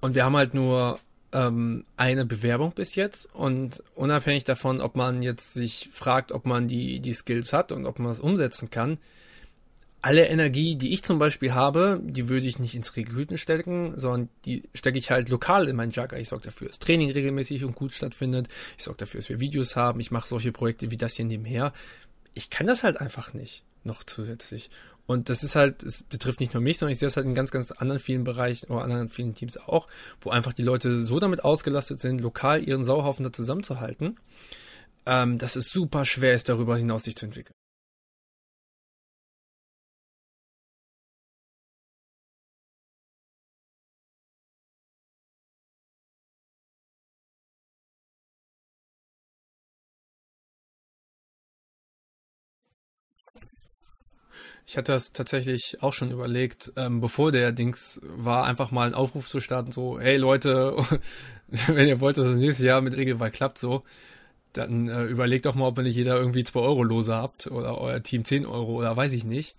Und 0.04 0.16
wir 0.16 0.26
haben 0.26 0.36
halt 0.36 0.54
nur 0.54 1.00
ähm, 1.32 1.86
eine 1.96 2.26
Bewerbung 2.26 2.74
bis 2.74 2.96
jetzt 2.96 3.34
und 3.34 3.82
unabhängig 3.96 4.44
davon, 4.44 4.82
ob 4.82 4.98
man 4.98 5.22
jetzt 5.22 5.54
sich 5.54 5.92
fragt, 5.94 6.34
ob 6.34 6.46
man 6.46 6.68
die, 6.68 7.00
die 7.00 7.14
Skills 7.14 7.54
hat 7.54 7.72
und 7.72 7.86
ob 7.86 8.00
man 8.00 8.10
das 8.10 8.20
umsetzen 8.20 8.70
kann, 8.70 8.98
alle 10.02 10.28
Energie, 10.28 10.76
die 10.76 10.92
ich 10.92 11.04
zum 11.04 11.20
Beispiel 11.20 11.54
habe, 11.54 12.02
die 12.04 12.28
würde 12.28 12.46
ich 12.46 12.60
nicht 12.60 12.76
ins 12.76 12.98
Rekruten 12.98 13.38
stecken, 13.38 13.98
sondern 13.98 14.28
die 14.44 14.64
stecke 14.74 14.98
ich 14.98 15.10
halt 15.10 15.30
lokal 15.30 15.70
in 15.70 15.78
meinen 15.78 15.92
Jugger. 15.92 16.20
Ich 16.20 16.28
sorge 16.28 16.44
dafür, 16.44 16.68
dass 16.68 16.80
Training 16.80 17.10
regelmäßig 17.10 17.64
und 17.64 17.74
gut 17.74 17.94
stattfindet. 17.94 18.50
Ich 18.78 18.84
sorge 18.84 18.98
dafür, 18.98 19.22
dass 19.22 19.30
wir 19.30 19.40
Videos 19.40 19.78
haben. 19.78 20.02
Ich 20.02 20.12
mache 20.12 20.28
solche 20.28 20.52
Projekte 20.52 20.92
wie 20.92 20.98
das 20.98 21.16
hier 21.16 21.24
nebenher. 21.24 21.72
Ich 22.34 22.50
kann 22.50 22.68
das 22.68 22.84
halt 22.84 23.00
einfach 23.00 23.34
nicht 23.34 23.64
noch 23.86 24.04
zusätzlich. 24.04 24.70
Und 25.06 25.30
das 25.30 25.44
ist 25.44 25.56
halt, 25.56 25.84
es 25.84 26.04
betrifft 26.04 26.40
nicht 26.40 26.54
nur 26.54 26.64
mich, 26.64 26.78
sondern 26.78 26.94
ich 26.94 27.00
sehe 27.00 27.08
es 27.08 27.18
halt 27.18 27.26
in 27.26 27.36
ganz, 27.36 27.52
ganz 27.52 27.72
anderen 27.72 28.00
vielen 28.00 28.24
Bereichen 28.24 28.72
oder 28.72 28.84
anderen 28.84 29.10
vielen 29.10 29.34
Teams 29.34 29.58
auch, 29.58 29.88
wo 30.22 30.30
einfach 30.30 30.54
die 30.54 30.62
Leute 30.62 31.00
so 31.00 31.20
damit 31.20 31.44
ausgelastet 31.44 32.00
sind, 32.00 32.22
lokal 32.22 32.64
ihren 32.64 32.84
Sauhaufen 32.84 33.24
da 33.24 33.32
zusammenzuhalten, 33.32 34.18
ähm, 35.06 35.38
dass 35.38 35.56
es 35.58 35.70
super 35.70 36.06
schwer 36.06 36.34
ist, 36.34 36.48
darüber 36.48 36.78
hinaus 36.78 37.04
sich 37.04 37.18
zu 37.18 37.26
entwickeln. 37.26 37.56
Ich 54.66 54.78
hatte 54.78 54.94
das 54.94 55.12
tatsächlich 55.12 55.82
auch 55.82 55.94
schon 55.94 56.10
überlegt, 56.10 56.72
ähm, 56.78 57.02
bevor 57.02 57.32
der 57.32 57.52
Dings 57.52 58.00
war, 58.04 58.46
einfach 58.46 58.72
mal 58.72 58.86
einen 58.86 58.96
Aufruf 58.96 59.28
zu 59.28 59.40
starten, 59.40 59.72
so, 59.72 60.00
hey 60.00 60.18
Leute, 60.18 60.78
wenn 61.68 61.88
ihr 61.88 62.00
wollt, 62.00 62.18
dass 62.18 62.28
das 62.28 62.38
nächste 62.38 62.66
Jahr 62.66 62.82
mit 62.82 62.96
Regelwahl 62.96 63.32
klappt, 63.32 63.58
so, 63.58 63.84
dann 64.54 64.88
äh, 64.88 65.04
überlegt 65.04 65.46
doch 65.46 65.56
mal, 65.56 65.68
ob 65.68 65.78
ihr 65.80 65.84
nicht 65.84 65.96
jeder 65.96 66.18
irgendwie 66.18 66.44
2 66.44 66.60
Euro 66.60 66.84
Lose 66.84 67.14
habt 67.14 67.48
oder 67.48 67.78
euer 67.80 68.02
Team 68.02 68.24
10 68.24 68.46
Euro 68.46 68.78
oder 68.78 68.96
weiß 68.96 69.14
ich 69.14 69.26
nicht. 69.26 69.56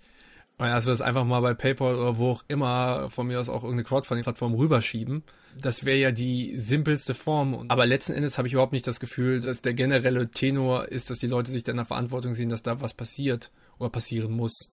Und 0.56 0.66
dass 0.66 0.86
wir 0.86 0.92
das 0.92 1.02
einfach 1.02 1.24
mal 1.24 1.40
bei 1.40 1.52
PayPal 1.52 1.96
oder 1.96 2.16
wo 2.16 2.30
auch 2.30 2.44
immer 2.46 3.10
von 3.10 3.26
mir 3.26 3.40
aus 3.40 3.48
auch 3.48 3.64
irgendeine 3.64 3.84
Crowdfunding-Plattform 3.84 4.54
rüberschieben. 4.54 5.24
Das 5.60 5.84
wäre 5.84 5.98
ja 5.98 6.12
die 6.12 6.56
simpelste 6.56 7.14
Form. 7.14 7.66
Aber 7.68 7.86
letzten 7.86 8.12
Endes 8.12 8.38
habe 8.38 8.46
ich 8.46 8.54
überhaupt 8.54 8.72
nicht 8.72 8.86
das 8.86 9.00
Gefühl, 9.00 9.40
dass 9.40 9.62
der 9.62 9.74
generelle 9.74 10.30
Tenor 10.30 10.86
ist, 10.88 11.10
dass 11.10 11.18
die 11.18 11.26
Leute 11.26 11.50
sich 11.50 11.64
dann 11.64 11.74
in 11.74 11.78
der 11.78 11.86
Verantwortung 11.86 12.34
sehen, 12.34 12.50
dass 12.50 12.62
da 12.62 12.80
was 12.80 12.94
passiert 12.94 13.50
oder 13.78 13.90
passieren 13.90 14.30
muss. 14.32 14.70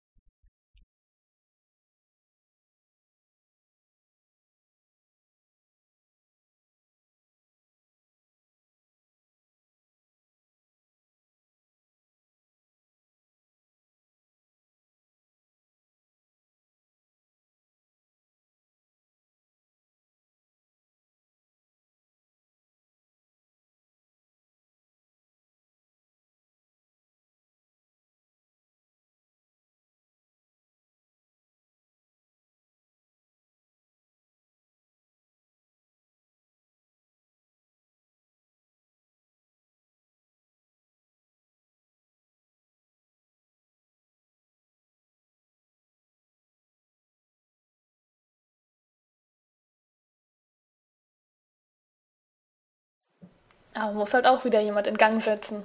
Aber 53.74 53.94
muss 53.94 54.14
halt 54.14 54.26
auch 54.26 54.44
wieder 54.46 54.62
jemand 54.62 54.88
in 54.88 54.98
Gang 54.98 55.22
setzen, 55.22 55.64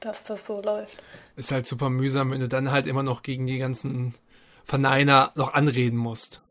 dass 0.00 0.24
das 0.24 0.46
so 0.46 0.60
läuft. 0.60 1.02
Ist 1.36 1.52
halt 1.52 1.66
super 1.66 1.88
mühsam, 1.90 2.30
wenn 2.30 2.40
du 2.40 2.48
dann 2.48 2.72
halt 2.72 2.86
immer 2.86 3.02
noch 3.02 3.22
gegen 3.22 3.46
die 3.46 3.58
ganzen 3.58 4.14
Verneiner 4.64 5.32
noch 5.34 5.54
anreden 5.54 5.96
musst. 5.96 6.42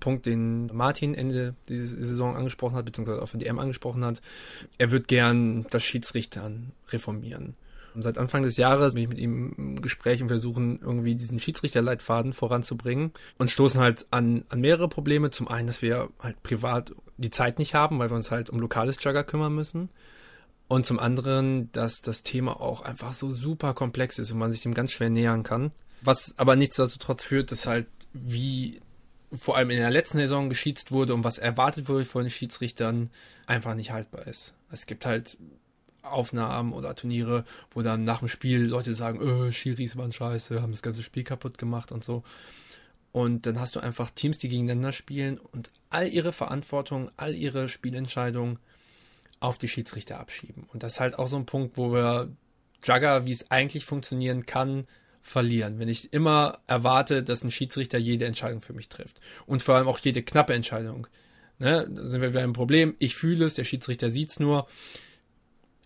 Punkt, 0.00 0.26
den 0.26 0.66
Martin 0.66 1.14
Ende 1.14 1.54
dieser 1.68 1.96
Saison 1.96 2.36
angesprochen 2.36 2.76
hat, 2.76 2.84
beziehungsweise 2.84 3.22
auch 3.22 3.28
von 3.28 3.40
DM 3.40 3.58
angesprochen 3.58 4.04
hat. 4.04 4.20
Er 4.78 4.90
wird 4.90 5.08
gern 5.08 5.66
das 5.70 5.82
Schiedsrichtern 5.82 6.72
reformieren. 6.90 7.54
Und 7.94 8.02
seit 8.02 8.18
Anfang 8.18 8.42
des 8.42 8.56
Jahres 8.56 8.94
bin 8.94 9.04
ich 9.04 9.08
mit 9.08 9.18
ihm 9.18 9.54
im 9.56 9.82
Gespräch 9.82 10.20
und 10.20 10.28
versuchen 10.28 10.80
irgendwie 10.80 11.14
diesen 11.14 11.38
Schiedsrichterleitfaden 11.38 12.32
voranzubringen 12.32 13.12
und 13.38 13.50
stoßen 13.50 13.80
halt 13.80 14.06
an, 14.10 14.44
an 14.48 14.60
mehrere 14.60 14.88
Probleme. 14.88 15.30
Zum 15.30 15.46
einen, 15.46 15.68
dass 15.68 15.80
wir 15.80 16.08
halt 16.18 16.42
privat 16.42 16.92
die 17.18 17.30
Zeit 17.30 17.60
nicht 17.60 17.74
haben, 17.74 18.00
weil 18.00 18.10
wir 18.10 18.16
uns 18.16 18.32
halt 18.32 18.50
um 18.50 18.58
lokales 18.58 19.02
Jugger 19.02 19.22
kümmern 19.22 19.54
müssen. 19.54 19.90
Und 20.66 20.86
zum 20.86 20.98
anderen, 20.98 21.70
dass 21.70 22.00
das 22.02 22.24
Thema 22.24 22.60
auch 22.60 22.80
einfach 22.80 23.12
so 23.12 23.30
super 23.30 23.74
komplex 23.74 24.18
ist 24.18 24.32
und 24.32 24.38
man 24.38 24.50
sich 24.50 24.62
dem 24.62 24.74
ganz 24.74 24.90
schwer 24.90 25.10
nähern 25.10 25.44
kann. 25.44 25.70
Was 26.02 26.34
aber 26.36 26.56
nichtsdestotrotz 26.56 27.22
führt, 27.22 27.52
dass 27.52 27.66
halt 27.66 27.86
wie 28.12 28.80
vor 29.32 29.56
allem 29.56 29.70
in 29.70 29.78
der 29.78 29.90
letzten 29.90 30.18
Saison 30.18 30.48
geschießt 30.48 30.92
wurde 30.92 31.14
und 31.14 31.24
was 31.24 31.38
erwartet 31.38 31.88
wurde 31.88 32.04
von 32.04 32.22
den 32.22 32.30
Schiedsrichtern, 32.30 33.10
einfach 33.46 33.74
nicht 33.74 33.90
haltbar 33.90 34.26
ist. 34.26 34.54
Es 34.70 34.86
gibt 34.86 35.06
halt 35.06 35.36
Aufnahmen 36.02 36.72
oder 36.72 36.94
Turniere, 36.94 37.44
wo 37.70 37.82
dann 37.82 38.04
nach 38.04 38.20
dem 38.20 38.28
Spiel 38.28 38.64
Leute 38.64 38.94
sagen, 38.94 39.20
öh, 39.20 39.52
Schiris 39.52 39.96
waren 39.96 40.12
scheiße, 40.12 40.60
haben 40.60 40.72
das 40.72 40.82
ganze 40.82 41.02
Spiel 41.02 41.24
kaputt 41.24 41.58
gemacht 41.58 41.92
und 41.92 42.04
so. 42.04 42.22
Und 43.12 43.46
dann 43.46 43.60
hast 43.60 43.76
du 43.76 43.80
einfach 43.80 44.10
Teams, 44.10 44.38
die 44.38 44.48
gegeneinander 44.48 44.92
spielen 44.92 45.38
und 45.38 45.70
all 45.88 46.08
ihre 46.08 46.32
Verantwortung, 46.32 47.10
all 47.16 47.34
ihre 47.34 47.68
Spielentscheidungen 47.68 48.58
auf 49.40 49.56
die 49.56 49.68
Schiedsrichter 49.68 50.18
abschieben. 50.18 50.66
Und 50.72 50.82
das 50.82 50.94
ist 50.94 51.00
halt 51.00 51.18
auch 51.18 51.28
so 51.28 51.36
ein 51.36 51.46
Punkt, 51.46 51.76
wo 51.76 51.92
wir 51.92 52.28
Jugger, 52.82 53.26
wie 53.26 53.32
es 53.32 53.50
eigentlich 53.50 53.84
funktionieren 53.84 54.46
kann, 54.46 54.86
verlieren, 55.24 55.78
wenn 55.78 55.88
ich 55.88 56.12
immer 56.12 56.58
erwarte, 56.66 57.22
dass 57.22 57.42
ein 57.42 57.50
Schiedsrichter 57.50 57.96
jede 57.98 58.26
Entscheidung 58.26 58.60
für 58.60 58.74
mich 58.74 58.90
trifft. 58.90 59.20
Und 59.46 59.62
vor 59.62 59.74
allem 59.74 59.88
auch 59.88 59.98
jede 59.98 60.22
knappe 60.22 60.52
Entscheidung. 60.52 61.06
Ne? 61.58 61.88
Da 61.90 62.06
sind 62.06 62.20
wir 62.20 62.30
wieder 62.30 62.42
ein 62.42 62.52
Problem. 62.52 62.94
Ich 62.98 63.16
fühle 63.16 63.46
es, 63.46 63.54
der 63.54 63.64
Schiedsrichter 63.64 64.10
sieht 64.10 64.30
es 64.30 64.38
nur. 64.38 64.68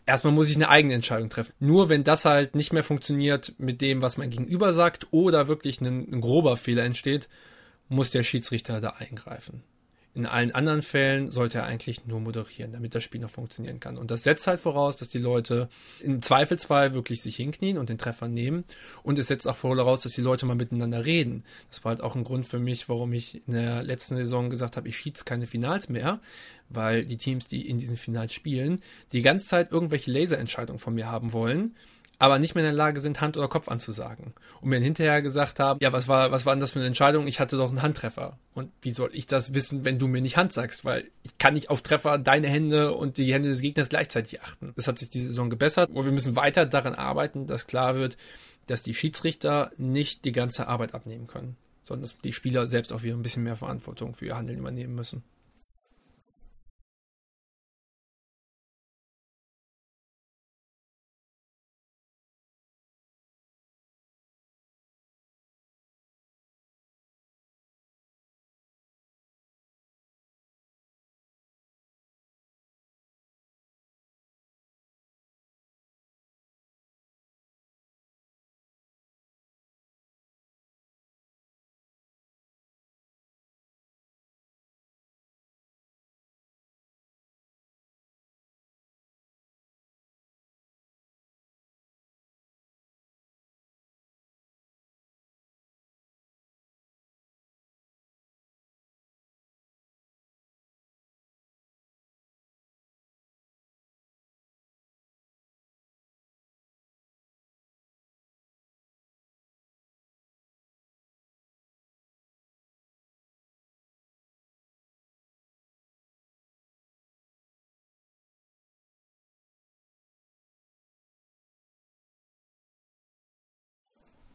Erstmal 0.07 0.33
muss 0.33 0.51
ich 0.51 0.57
eine 0.57 0.68
eigene 0.68 0.94
Entscheidung 0.94 1.31
treffen. 1.31 1.53
Nur 1.61 1.88
wenn 1.88 2.03
das 2.03 2.24
halt 2.24 2.57
nicht 2.57 2.72
mehr 2.72 2.83
funktioniert 2.83 3.55
mit 3.59 3.81
dem, 3.81 4.03
was 4.03 4.18
mein 4.18 4.31
Gegenüber 4.31 4.72
sagt, 4.72 5.07
oder 5.12 5.46
wirklich 5.46 5.81
ein, 5.81 6.12
ein 6.12 6.20
grober 6.20 6.57
Fehler 6.57 6.83
entsteht, 6.83 7.29
muss 7.88 8.11
der 8.11 8.24
Schiedsrichter 8.24 8.81
da 8.81 8.90
eingreifen. 8.98 9.62
In 10.18 10.26
allen 10.26 10.50
anderen 10.50 10.83
Fällen 10.83 11.31
sollte 11.31 11.59
er 11.59 11.64
eigentlich 11.66 12.04
nur 12.07 12.18
moderieren, 12.18 12.72
damit 12.72 12.92
das 12.92 13.04
Spiel 13.04 13.20
noch 13.20 13.31
funktionieren 13.31 13.78
kann. 13.78 13.96
Und 13.96 14.11
das 14.11 14.24
setzt 14.24 14.48
halt 14.48 14.59
voraus, 14.59 14.96
dass 14.96 15.09
die 15.09 15.18
Leute 15.18 15.68
im 16.00 16.20
Zweifelsfall 16.20 16.92
wirklich 16.92 17.22
sich 17.22 17.37
hinknien 17.37 17.78
und 17.78 17.88
den 17.88 17.98
Treffer 17.98 18.26
nehmen. 18.26 18.64
Und 19.04 19.16
es 19.20 19.28
setzt 19.28 19.46
auch 19.46 19.54
voraus, 19.54 20.02
dass 20.02 20.14
die 20.14 20.20
Leute 20.20 20.44
mal 20.44 20.57
miteinander 20.57 21.07
reden. 21.07 21.44
Das 21.70 21.85
war 21.85 21.90
halt 21.90 22.00
auch 22.00 22.16
ein 22.16 22.24
Grund 22.24 22.48
für 22.48 22.59
mich, 22.59 22.88
warum 22.88 23.12
ich 23.12 23.46
in 23.46 23.54
der 23.54 23.85
letzten 23.85 24.16
Saison 24.16 24.50
gesagt 24.50 24.76
habe, 24.76 24.88
ich 24.88 24.96
schied's 24.96 25.24
keine 25.24 25.46
Finals 25.46 25.88
mehr, 25.88 26.18
weil 26.68 27.04
die 27.04 27.16
Teams, 27.16 27.46
die 27.46 27.68
in 27.68 27.78
diesen 27.78 27.96
Finals 27.96 28.33
spielen, 28.33 28.81
die 29.12 29.22
ganze 29.22 29.46
Zeit 29.46 29.70
irgendwelche 29.70 30.11
Laserentscheidungen 30.11 30.81
von 30.81 30.94
mir 30.94 31.09
haben 31.09 31.33
wollen 31.33 31.76
aber 32.18 32.38
nicht 32.38 32.54
mehr 32.54 32.64
in 32.64 32.70
der 32.70 32.76
Lage 32.76 33.00
sind, 33.00 33.20
Hand 33.20 33.37
oder 33.37 33.48
Kopf 33.48 33.68
anzusagen. 33.68 34.35
Und 34.61 34.70
mir 34.70 34.81
hinterher 34.81 35.22
gesagt 35.22 35.61
haben, 35.61 35.78
ja, 35.81 35.92
was 35.92 36.09
war, 36.09 36.33
was 36.33 36.46
war 36.46 36.54
denn 36.54 36.61
das 36.61 36.72
für 36.72 36.81
eine 36.81 36.88
Entscheidung? 36.88 37.28
Ich 37.28 37.38
hatte 37.38 37.57
doch 37.57 37.68
einen 37.68 37.83
Handtreffer. 37.83 38.38
Und 38.54 38.72
wie 38.83 38.90
soll 38.90 39.11
ich 39.12 39.26
das 39.26 39.54
wissen, 39.54 39.85
wenn 39.85 39.98
du 39.98 40.09
mir 40.09 40.20
nicht 40.20 40.37
Hand 40.37 40.52
sagst? 40.52 40.85
Weil 40.85 41.09
ich 41.22 41.38
kann 41.38 41.54
nicht 41.54 41.70
auf 41.70 41.83
Treffer 41.83 42.18
deine 42.18 42.48
Hände 42.48 42.92
und 42.94 43.18
die 43.18 43.33
Hände 43.33 43.48
des 43.48 43.61
Gegners 43.61 43.88
gleichzeitig 43.88 44.42
achten. 44.42 44.72
Das 44.74 44.88
hat 44.88 44.98
sich 44.98 45.11
diese 45.11 45.28
Saison 45.28 45.48
gebessert. 45.48 45.90
Und 45.90 46.04
wir 46.04 46.12
müssen 46.12 46.35
weiter 46.35 46.66
daran 46.66 46.94
arbeiten, 46.94 47.46
dass 47.46 47.68
klar 47.68 47.94
wird, 47.94 48.16
dass 48.66 48.83
die 48.83 48.94
Schiedsrichter 48.94 49.70
nicht 49.76 50.24
die 50.24 50.33
ganze 50.33 50.66
Arbeit 50.66 50.94
abnehmen 50.94 51.28
können, 51.28 51.57
sondern 51.83 52.02
dass 52.02 52.18
die 52.18 52.33
Spieler 52.33 52.66
selbst 52.66 52.92
auch 52.92 53.02
wieder 53.04 53.14
ein 53.14 53.22
bisschen 53.22 53.44
mehr 53.44 53.57
Verantwortung 53.57 54.14
für 54.14 54.26
ihr 54.26 54.37
Handeln 54.37 54.59
übernehmen 54.59 54.94
müssen. 54.94 55.22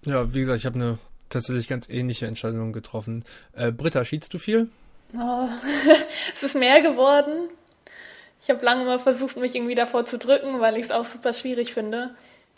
Ja, 0.06 0.34
wie 0.34 0.42
gesagt, 0.42 0.60
ich 0.60 0.66
habe 0.66 0.76
eine 0.76 0.98
tatsächlich 1.30 1.68
ganz 1.68 1.90
ähnliche 1.90 2.28
Entscheidung 2.28 2.74
getroffen. 2.74 3.24
Äh, 3.54 3.72
Britta, 3.72 4.04
schiedst 4.06 4.34
du 4.34 4.38
viel? 4.38 4.70
Oh, 5.18 5.48
es 6.34 6.44
ist 6.44 6.56
mehr 6.56 6.82
geworden. 6.82 7.50
Ich 8.42 8.50
habe 8.50 8.64
lange 8.66 8.86
mal 8.86 9.00
versucht, 9.00 9.38
mich 9.38 9.56
irgendwie 9.56 9.76
davor 9.76 10.06
zu 10.06 10.18
drücken, 10.18 10.60
weil 10.60 10.76
ich 10.76 10.84
es 10.86 10.92
auch 10.92 11.06
super 11.06 11.34
schwierig 11.34 11.74
finde. 11.74 12.14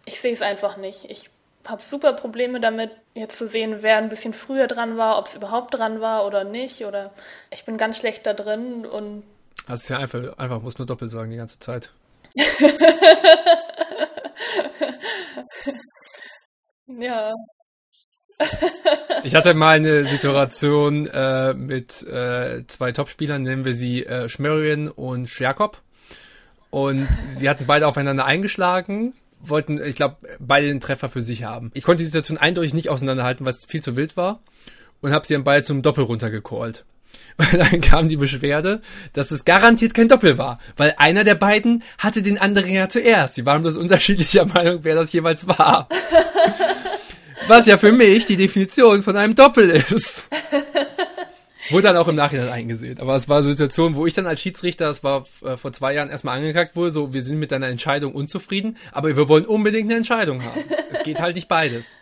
Ich 0.05 0.19
sehe 0.19 0.34
es 0.34 0.41
einfach 0.41 0.77
nicht. 0.77 1.05
Ich 1.10 1.29
habe 1.67 1.84
super 1.84 2.13
Probleme 2.13 2.60
damit, 2.60 2.91
jetzt 3.13 3.38
zu 3.38 3.47
sehen, 3.47 3.77
wer 3.81 3.97
ein 3.97 4.10
bisschen 4.10 4.34
früher 4.34 4.67
dran 4.67 4.97
war, 4.97 5.19
ob 5.19 5.27
es 5.27 5.36
überhaupt 5.36 5.73
dran 5.75 6.01
war 6.01 6.25
oder 6.25 6.43
nicht. 6.43 6.86
Oder 6.86 7.12
ich 7.51 7.65
bin 7.65 7.77
ganz 7.77 7.97
schlecht 7.97 8.25
da 8.25 8.34
drin 8.34 8.86
und. 8.86 9.23
Das 9.67 9.84
ist 9.84 9.89
ja 9.89 9.97
einfach, 9.97 10.38
einfach 10.38 10.62
muss 10.62 10.77
nur 10.77 10.88
doppelt 10.88 11.12
sagen 11.12 11.31
die 11.31 11.38
ganze 11.38 11.60
Zeit. 11.60 11.91
Ja. 16.88 17.34
Ich 19.24 19.34
hatte 19.34 19.54
mal 19.54 19.76
eine 19.76 20.06
Situation 20.06 21.08
äh, 21.08 21.54
mit 21.54 22.04
äh, 22.04 22.65
zwei 22.67 22.91
Topspielern, 22.91 23.43
nennen 23.43 23.65
wir 23.65 23.74
sie 23.74 24.06
äh, 24.06 24.28
Schmerian 24.28 24.89
und 24.89 25.30
Schwerkop. 25.30 25.82
Und 26.69 27.08
sie 27.32 27.50
hatten 27.50 27.65
beide 27.65 27.88
aufeinander 27.88 28.26
eingeschlagen, 28.26 29.13
wollten, 29.39 29.82
ich 29.82 29.95
glaube, 29.95 30.17
beide 30.39 30.67
den 30.67 30.82
Treffer 30.82 31.08
für 31.08 31.21
sich 31.21 31.43
haben. 31.43 31.71
Ich 31.74 31.86
konnte 31.86 32.02
die 32.02 32.06
Situation 32.06 32.38
eindeutig 32.38 32.74
nicht 32.74 32.89
auseinanderhalten, 32.89 33.45
was 33.45 33.65
viel 33.65 33.82
zu 33.82 33.95
wild 33.95 34.17
war. 34.17 34.41
Und 35.02 35.13
habe 35.13 35.26
sie 35.26 35.36
dann 35.36 35.43
beide 35.43 35.63
zum 35.63 35.82
Doppel 35.82 36.04
runtergecallt. 36.04 36.84
Und 37.38 37.54
dann 37.54 37.82
kam 37.82 38.08
die 38.08 38.17
Beschwerde, 38.17 38.82
dass 39.13 39.32
es 39.32 39.45
garantiert 39.45 39.93
kein 39.93 40.08
Doppel 40.08 40.38
war, 40.38 40.60
weil 40.78 40.95
einer 40.98 41.24
der 41.24 41.36
beiden 41.36 41.84
hatte 41.98 42.21
den 42.21 42.38
anderen 42.38 42.71
ja 42.71 42.89
zuerst. 42.89 43.36
Sie 43.36 43.45
waren 43.45 43.62
bloß 43.62 43.78
unterschiedlicher 43.78 44.45
Meinung, 44.54 44.80
wer 44.84 44.95
das 44.95 45.12
jeweils 45.13 45.48
war. 45.48 45.88
Was 47.47 47.67
ja 47.67 47.77
für 47.77 47.91
mich 47.91 48.25
die 48.25 48.38
Definition 48.38 49.03
von 49.03 49.15
einem 49.15 49.36
Doppel 49.36 49.69
ist. 49.69 50.27
Wurde 51.69 51.84
dann 51.84 51.97
auch 51.97 52.08
im 52.08 52.15
Nachhinein 52.15 52.49
eingesehen. 52.49 52.99
Aber 52.99 53.15
es 53.15 53.27
war 53.27 53.38
eine 53.39 53.47
Situation, 53.47 53.95
wo 53.95 54.05
ich 54.05 54.13
dann 54.13 54.27
als 54.27 54.39
Schiedsrichter, 54.39 54.86
das 54.86 55.03
war 55.03 55.25
äh, 55.43 55.58
vor 55.58 55.71
zwei 55.71 55.93
Jahren 55.93 56.10
erstmal 56.10 56.38
angekackt 56.38 56.75
wurde, 56.75 56.91
so, 56.91 57.13
wir 57.13 57.23
sind 57.23 57.39
mit 57.39 57.51
deiner 57.51 57.67
Entscheidung 57.67 58.13
unzufrieden, 58.13 58.77
aber 58.91 59.15
wir 59.15 59.27
wollen 59.27 59.45
unbedingt 59.45 59.89
eine 59.89 59.97
Entscheidung 59.97 60.43
haben. 60.43 60.62
es 60.91 61.01
geht 61.03 61.19
halt 61.19 61.36
nicht 61.36 61.47
beides. 61.47 61.97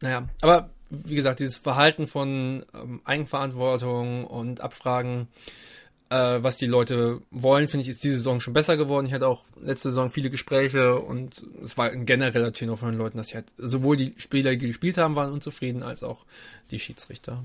Naja, 0.00 0.28
aber 0.40 0.70
wie 0.88 1.14
gesagt, 1.14 1.38
dieses 1.38 1.58
Verhalten 1.58 2.08
von 2.08 2.64
ähm, 2.74 3.00
Eigenverantwortung 3.04 4.24
und 4.26 4.60
Abfragen, 4.60 5.28
äh, 6.10 6.42
was 6.42 6.56
die 6.56 6.66
Leute 6.66 7.22
wollen, 7.30 7.68
finde 7.68 7.82
ich, 7.82 7.88
ist 7.88 8.04
diese 8.04 8.16
Saison 8.16 8.40
schon 8.40 8.52
besser 8.52 8.76
geworden. 8.76 9.06
Ich 9.06 9.12
hatte 9.12 9.28
auch 9.28 9.44
letzte 9.62 9.90
Saison 9.90 10.10
viele 10.10 10.28
Gespräche 10.28 10.98
und 10.98 11.44
es 11.62 11.78
war 11.78 11.90
ein 11.90 12.04
genereller 12.04 12.52
Tenor 12.52 12.76
von 12.76 12.90
den 12.90 12.98
Leuten, 12.98 13.16
dass 13.16 13.32
halt 13.34 13.46
sowohl 13.56 13.96
die 13.96 14.14
Spieler, 14.18 14.54
die 14.56 14.66
gespielt 14.66 14.98
haben, 14.98 15.16
waren 15.16 15.32
unzufrieden, 15.32 15.82
als 15.82 16.02
auch 16.02 16.26
die 16.70 16.80
Schiedsrichter. 16.80 17.44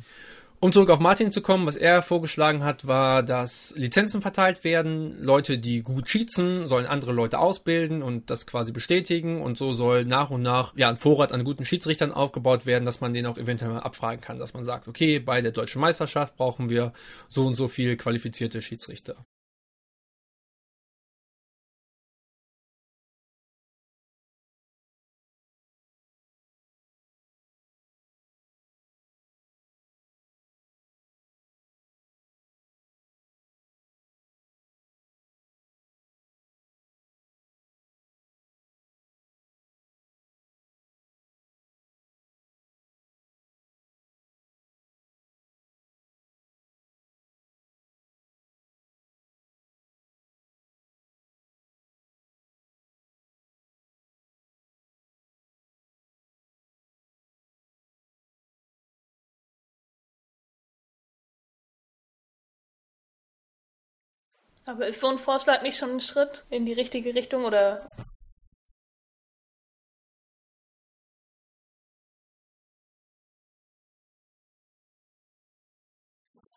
Um 0.65 0.71
zurück 0.71 0.89
auf 0.89 0.99
Martin 0.99 1.31
zu 1.31 1.41
kommen, 1.43 1.67
was 1.67 1.75
er 1.75 2.01
vorgeschlagen 2.01 2.63
hat, 2.63 2.87
war, 2.87 3.21
dass 3.21 3.75
Lizenzen 3.77 4.23
verteilt 4.23 4.63
werden. 4.63 5.15
Leute, 5.21 5.59
die 5.59 5.83
gut 5.83 6.09
schießen, 6.09 6.67
sollen 6.67 6.87
andere 6.87 7.11
Leute 7.11 7.37
ausbilden 7.37 8.01
und 8.01 8.31
das 8.31 8.47
quasi 8.47 8.71
bestätigen. 8.71 9.43
Und 9.43 9.59
so 9.59 9.73
soll 9.73 10.05
nach 10.05 10.31
und 10.31 10.41
nach 10.41 10.75
ja 10.75 10.89
ein 10.89 10.97
Vorrat 10.97 11.33
an 11.33 11.43
guten 11.43 11.65
Schiedsrichtern 11.65 12.11
aufgebaut 12.11 12.65
werden, 12.65 12.83
dass 12.83 12.99
man 12.99 13.13
den 13.13 13.27
auch 13.27 13.37
eventuell 13.37 13.73
mal 13.73 13.81
abfragen 13.81 14.21
kann. 14.21 14.39
Dass 14.39 14.55
man 14.55 14.63
sagt, 14.63 14.87
okay, 14.87 15.19
bei 15.19 15.39
der 15.43 15.51
deutschen 15.51 15.81
Meisterschaft 15.81 16.35
brauchen 16.35 16.67
wir 16.67 16.93
so 17.27 17.45
und 17.45 17.53
so 17.53 17.67
viel 17.67 17.95
qualifizierte 17.95 18.63
Schiedsrichter. 18.63 19.17
Aber 64.67 64.87
ist 64.87 64.99
so 64.99 65.07
ein 65.07 65.17
Vorschlag 65.19 65.61
nicht 65.61 65.77
schon 65.77 65.91
ein 65.91 65.99
Schritt 65.99 66.43
in 66.49 66.65
die 66.65 66.73
richtige 66.73 67.13
Richtung 67.15 67.45
oder? 67.45 67.87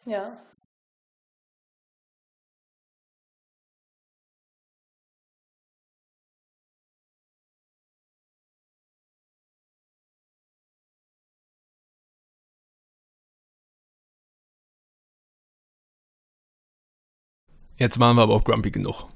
Ja. 0.07 0.39
Jetzt 17.79 17.99
waren 17.99 18.17
wir 18.17 18.23
aber 18.23 18.35
auch 18.35 18.45
grumpy 18.45 18.71
genug. 18.71 19.05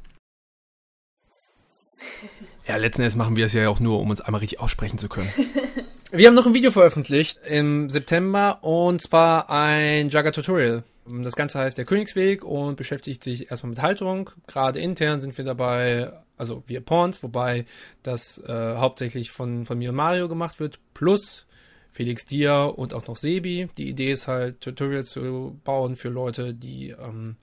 Ja, 2.64 2.76
letzten 2.76 3.02
Endes 3.02 3.16
machen 3.16 3.34
wir 3.34 3.46
es 3.46 3.54
ja 3.54 3.68
auch 3.68 3.80
nur, 3.80 3.98
um 3.98 4.10
uns 4.10 4.20
einmal 4.20 4.38
richtig 4.38 4.60
aussprechen 4.60 4.96
zu 4.96 5.08
können. 5.08 5.28
Wir 6.12 6.28
haben 6.28 6.34
noch 6.34 6.46
ein 6.46 6.54
Video 6.54 6.70
veröffentlicht 6.70 7.40
im 7.44 7.90
September 7.90 8.62
und 8.62 9.02
zwar 9.02 9.50
ein 9.50 10.10
Jagger-Tutorial. 10.10 10.84
Das 11.06 11.34
Ganze 11.34 11.58
heißt 11.58 11.76
der 11.76 11.86
Königsweg 11.86 12.44
und 12.44 12.76
beschäftigt 12.76 13.24
sich 13.24 13.50
erstmal 13.50 13.70
mit 13.70 13.82
Halterung. 13.82 14.30
Gerade 14.46 14.78
intern 14.78 15.20
sind 15.20 15.36
wir 15.36 15.44
dabei, 15.44 16.12
also 16.36 16.62
wir 16.68 16.82
Pawns, 16.82 17.22
wobei 17.24 17.64
das 18.04 18.38
äh, 18.46 18.76
hauptsächlich 18.76 19.32
von, 19.32 19.64
von 19.64 19.78
mir 19.78 19.88
und 19.88 19.96
Mario 19.96 20.28
gemacht 20.28 20.60
wird, 20.60 20.78
plus 20.94 21.46
Felix 21.90 22.26
Dia 22.26 22.64
und 22.64 22.94
auch 22.94 23.06
noch 23.08 23.16
Sebi. 23.16 23.68
Die 23.76 23.88
Idee 23.88 24.12
ist 24.12 24.28
halt, 24.28 24.60
Tutorials 24.60 25.10
zu 25.10 25.58
bauen 25.64 25.96
für 25.96 26.10
Leute, 26.10 26.54
die 26.54 26.90
ähm, 26.90 27.36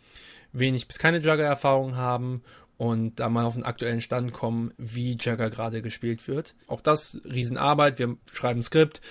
wenig 0.51 0.87
bis 0.87 0.99
keine 0.99 1.19
Jugger-Erfahrung 1.19 1.95
haben 1.95 2.41
und 2.79 3.19
da 3.19 3.27
mal 3.27 3.43
auf 3.43 3.55
den 3.55 3.65
aktuellen 3.65 3.99
Stand 3.99 4.31
kommen, 4.31 4.73
wie 4.77 5.17
Jagger 5.19 5.49
gerade 5.49 5.81
gespielt 5.81 6.29
wird. 6.29 6.55
Auch 6.65 6.79
das 6.79 7.19
Riesenarbeit. 7.25 7.99
Wir 7.99 8.15
schreiben 8.31 8.63
Skript, 8.63 9.01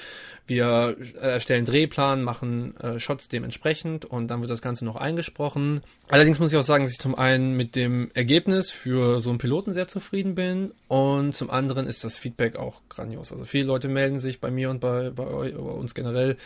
wir 0.46 0.96
erstellen 1.20 1.66
Drehplan, 1.66 2.22
machen 2.22 2.74
äh, 2.78 2.98
Shots 2.98 3.28
dementsprechend 3.28 4.06
und 4.06 4.28
dann 4.28 4.40
wird 4.40 4.50
das 4.50 4.62
Ganze 4.62 4.86
noch 4.86 4.96
eingesprochen. 4.96 5.82
Allerdings 6.08 6.38
muss 6.38 6.50
ich 6.50 6.56
auch 6.56 6.62
sagen, 6.62 6.84
dass 6.84 6.94
ich 6.94 6.98
zum 6.98 7.14
einen 7.14 7.58
mit 7.58 7.76
dem 7.76 8.10
Ergebnis 8.14 8.70
für 8.70 9.20
so 9.20 9.28
einen 9.28 9.38
Piloten 9.38 9.74
sehr 9.74 9.86
zufrieden 9.86 10.34
bin 10.34 10.72
und 10.88 11.36
zum 11.36 11.50
anderen 11.50 11.86
ist 11.86 12.04
das 12.04 12.16
Feedback 12.16 12.56
auch 12.56 12.80
grandios. 12.88 13.32
Also 13.32 13.44
viele 13.44 13.66
Leute 13.66 13.88
melden 13.88 14.18
sich 14.18 14.40
bei 14.40 14.50
mir 14.50 14.70
und 14.70 14.80
bei, 14.80 15.10
bei, 15.10 15.24
bei 15.26 15.58
uns 15.58 15.94
generell 15.94 16.38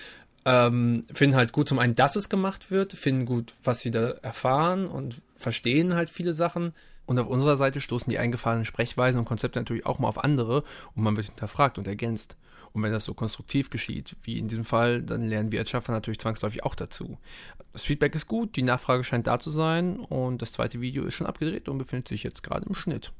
ähm, 0.44 1.04
finden 1.12 1.36
halt 1.36 1.52
gut 1.52 1.68
zum 1.68 1.78
einen, 1.78 1.94
dass 1.94 2.16
es 2.16 2.28
gemacht 2.28 2.70
wird, 2.70 2.92
finden 2.92 3.26
gut, 3.26 3.54
was 3.62 3.80
sie 3.80 3.90
da 3.90 4.10
erfahren 4.22 4.86
und 4.86 5.22
verstehen 5.36 5.94
halt 5.94 6.10
viele 6.10 6.34
Sachen. 6.34 6.74
Und 7.04 7.18
auf 7.18 7.26
unserer 7.26 7.56
Seite 7.56 7.80
stoßen 7.80 8.10
die 8.10 8.18
eingefahrenen 8.18 8.64
Sprechweisen 8.64 9.18
und 9.18 9.24
Konzepte 9.24 9.58
natürlich 9.58 9.86
auch 9.86 9.98
mal 9.98 10.08
auf 10.08 10.22
andere 10.22 10.62
und 10.94 11.02
man 11.02 11.16
wird 11.16 11.26
hinterfragt 11.26 11.78
und 11.78 11.88
ergänzt. 11.88 12.36
Und 12.72 12.82
wenn 12.82 12.92
das 12.92 13.04
so 13.04 13.12
konstruktiv 13.12 13.68
geschieht, 13.70 14.16
wie 14.22 14.38
in 14.38 14.48
diesem 14.48 14.64
Fall, 14.64 15.02
dann 15.02 15.22
lernen 15.22 15.52
wir 15.52 15.60
als 15.60 15.70
Schaffer 15.70 15.92
natürlich 15.92 16.20
zwangsläufig 16.20 16.64
auch 16.64 16.74
dazu. 16.74 17.18
Das 17.72 17.84
Feedback 17.84 18.14
ist 18.14 18.28
gut, 18.28 18.56
die 18.56 18.62
Nachfrage 18.62 19.04
scheint 19.04 19.26
da 19.26 19.38
zu 19.38 19.50
sein 19.50 19.96
und 19.96 20.40
das 20.40 20.52
zweite 20.52 20.80
Video 20.80 21.04
ist 21.04 21.14
schon 21.14 21.26
abgedreht 21.26 21.68
und 21.68 21.78
befindet 21.78 22.08
sich 22.08 22.22
jetzt 22.22 22.42
gerade 22.42 22.66
im 22.66 22.74
Schnitt. 22.74 23.12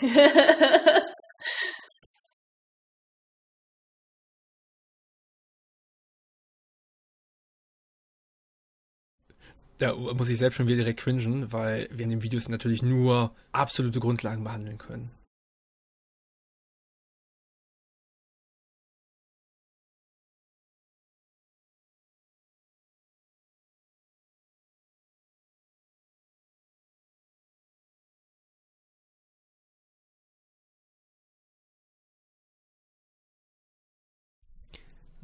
da 9.78 9.94
muss 9.94 10.28
ich 10.28 10.38
selbst 10.38 10.56
schon 10.56 10.66
wieder 10.66 10.78
direkt 10.78 11.00
cringen, 11.00 11.52
weil 11.52 11.88
wir 11.90 12.04
in 12.04 12.10
den 12.10 12.22
Videos 12.22 12.48
natürlich 12.48 12.82
nur 12.82 13.34
absolute 13.52 14.00
Grundlagen 14.00 14.44
behandeln 14.44 14.78
können. 14.78 15.10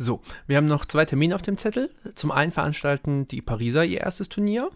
So, 0.03 0.23
wir 0.47 0.57
haben 0.57 0.65
noch 0.65 0.87
zwei 0.87 1.05
Termine 1.05 1.35
auf 1.35 1.43
dem 1.43 1.59
Zettel. 1.59 1.91
Zum 2.15 2.31
einen 2.31 2.53
veranstalten 2.53 3.27
die 3.27 3.43
Pariser 3.43 3.85
ihr 3.85 4.01
erstes 4.01 4.31
Turnier. 4.31 4.71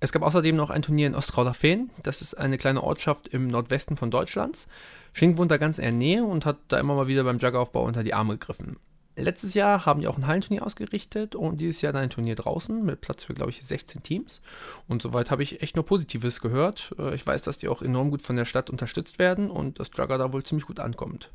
Es 0.00 0.10
gab 0.10 0.22
außerdem 0.22 0.56
noch 0.56 0.70
ein 0.70 0.80
Turnier 0.80 1.06
in 1.06 1.14
Ostrauderfehn. 1.14 1.90
Das 2.02 2.22
ist 2.22 2.32
eine 2.32 2.56
kleine 2.56 2.82
Ortschaft 2.82 3.26
im 3.26 3.46
Nordwesten 3.46 3.98
von 3.98 4.10
Deutschlands. 4.10 4.66
Schink 5.12 5.36
wohnt 5.36 5.50
da 5.50 5.58
ganz 5.58 5.76
in 5.76 5.84
der 5.84 5.92
Nähe 5.92 6.24
und 6.24 6.46
hat 6.46 6.60
da 6.68 6.80
immer 6.80 6.94
mal 6.94 7.08
wieder 7.08 7.24
beim 7.24 7.36
Jugaufbau 7.36 7.84
unter 7.84 8.02
die 8.02 8.14
Arme 8.14 8.38
gegriffen. 8.38 8.78
Letztes 9.16 9.52
Jahr 9.52 9.84
haben 9.84 10.00
die 10.00 10.08
auch 10.08 10.16
ein 10.16 10.26
Hallenturnier 10.26 10.64
ausgerichtet 10.64 11.34
und 11.34 11.60
dieses 11.60 11.82
Jahr 11.82 11.92
dann 11.92 12.04
ein 12.04 12.10
Turnier 12.10 12.34
draußen 12.34 12.82
mit 12.82 13.02
Platz 13.02 13.24
für, 13.24 13.34
glaube 13.34 13.50
ich, 13.50 13.62
16 13.62 14.02
Teams. 14.02 14.40
Und 14.88 15.02
soweit 15.02 15.30
habe 15.30 15.42
ich 15.42 15.60
echt 15.60 15.76
nur 15.76 15.84
Positives 15.84 16.40
gehört. 16.40 16.94
Äh, 16.98 17.14
ich 17.14 17.26
weiß, 17.26 17.42
dass 17.42 17.58
die 17.58 17.68
auch 17.68 17.82
enorm 17.82 18.10
gut 18.10 18.22
von 18.22 18.36
der 18.36 18.46
Stadt 18.46 18.70
unterstützt 18.70 19.18
werden 19.18 19.50
und 19.50 19.78
dass 19.78 19.90
Jugger 19.94 20.16
da 20.16 20.32
wohl 20.32 20.42
ziemlich 20.42 20.66
gut 20.66 20.80
ankommt. 20.80 21.30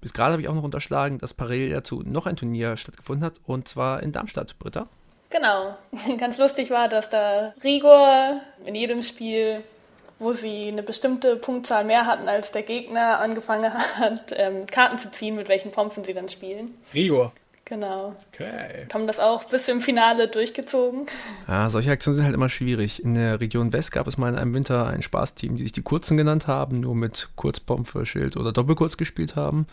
Bis 0.00 0.12
gerade 0.12 0.32
habe 0.32 0.42
ich 0.42 0.48
auch 0.48 0.54
noch 0.54 0.62
unterschlagen, 0.62 1.18
dass 1.18 1.34
parallel 1.34 1.70
dazu 1.70 2.02
noch 2.04 2.26
ein 2.26 2.36
Turnier 2.36 2.76
stattgefunden 2.76 3.24
hat 3.24 3.40
und 3.44 3.68
zwar 3.68 4.02
in 4.02 4.12
Darmstadt, 4.12 4.58
Britta. 4.58 4.86
Genau. 5.30 5.76
Ganz 6.18 6.38
lustig 6.38 6.70
war, 6.70 6.88
dass 6.88 7.10
da 7.10 7.54
Rigor 7.64 8.40
in 8.64 8.74
jedem 8.74 9.02
Spiel, 9.02 9.56
wo 10.18 10.32
sie 10.32 10.68
eine 10.68 10.82
bestimmte 10.82 11.36
Punktzahl 11.36 11.84
mehr 11.84 12.06
hatten 12.06 12.28
als 12.28 12.52
der 12.52 12.62
Gegner, 12.62 13.20
angefangen 13.20 13.72
hat, 13.98 14.34
ähm, 14.36 14.66
Karten 14.66 14.98
zu 14.98 15.10
ziehen, 15.10 15.36
mit 15.36 15.48
welchen 15.48 15.70
Pompen 15.70 16.04
sie 16.04 16.14
dann 16.14 16.28
spielen. 16.28 16.74
Rigor. 16.92 17.32
Genau. 17.66 18.14
Okay. 18.32 18.86
Haben 18.92 19.06
das 19.06 19.20
auch 19.20 19.44
bis 19.44 19.68
im 19.68 19.80
Finale 19.80 20.28
durchgezogen. 20.28 21.06
Ja, 21.48 21.70
solche 21.70 21.90
Aktionen 21.90 22.14
sind 22.14 22.24
halt 22.24 22.34
immer 22.34 22.50
schwierig. 22.50 23.02
In 23.02 23.14
der 23.14 23.40
Region 23.40 23.72
West 23.72 23.90
gab 23.90 24.06
es 24.06 24.18
mal 24.18 24.28
in 24.28 24.34
einem 24.34 24.52
Winter 24.52 24.86
ein 24.86 25.02
Spaßteam, 25.02 25.56
die 25.56 25.62
sich 25.62 25.72
die 25.72 25.82
Kurzen 25.82 26.16
genannt 26.16 26.46
haben, 26.46 26.80
nur 26.80 26.94
mit 26.94 27.30
Kurzpompe, 27.36 28.04
Schild 28.04 28.36
oder 28.36 28.52
Doppelkurz 28.52 28.98
gespielt 28.98 29.34
haben 29.34 29.66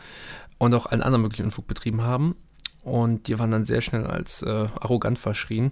und 0.57 0.73
auch 0.73 0.85
allen 0.85 1.03
anderen 1.03 1.23
möglichen 1.23 1.45
Unfug 1.45 1.67
betrieben 1.67 2.03
haben. 2.03 2.35
Und 2.83 3.27
die 3.27 3.37
waren 3.37 3.51
dann 3.51 3.65
sehr 3.65 3.81
schnell 3.81 4.07
als 4.07 4.41
äh, 4.41 4.49
arrogant 4.79 5.19
verschrien 5.19 5.71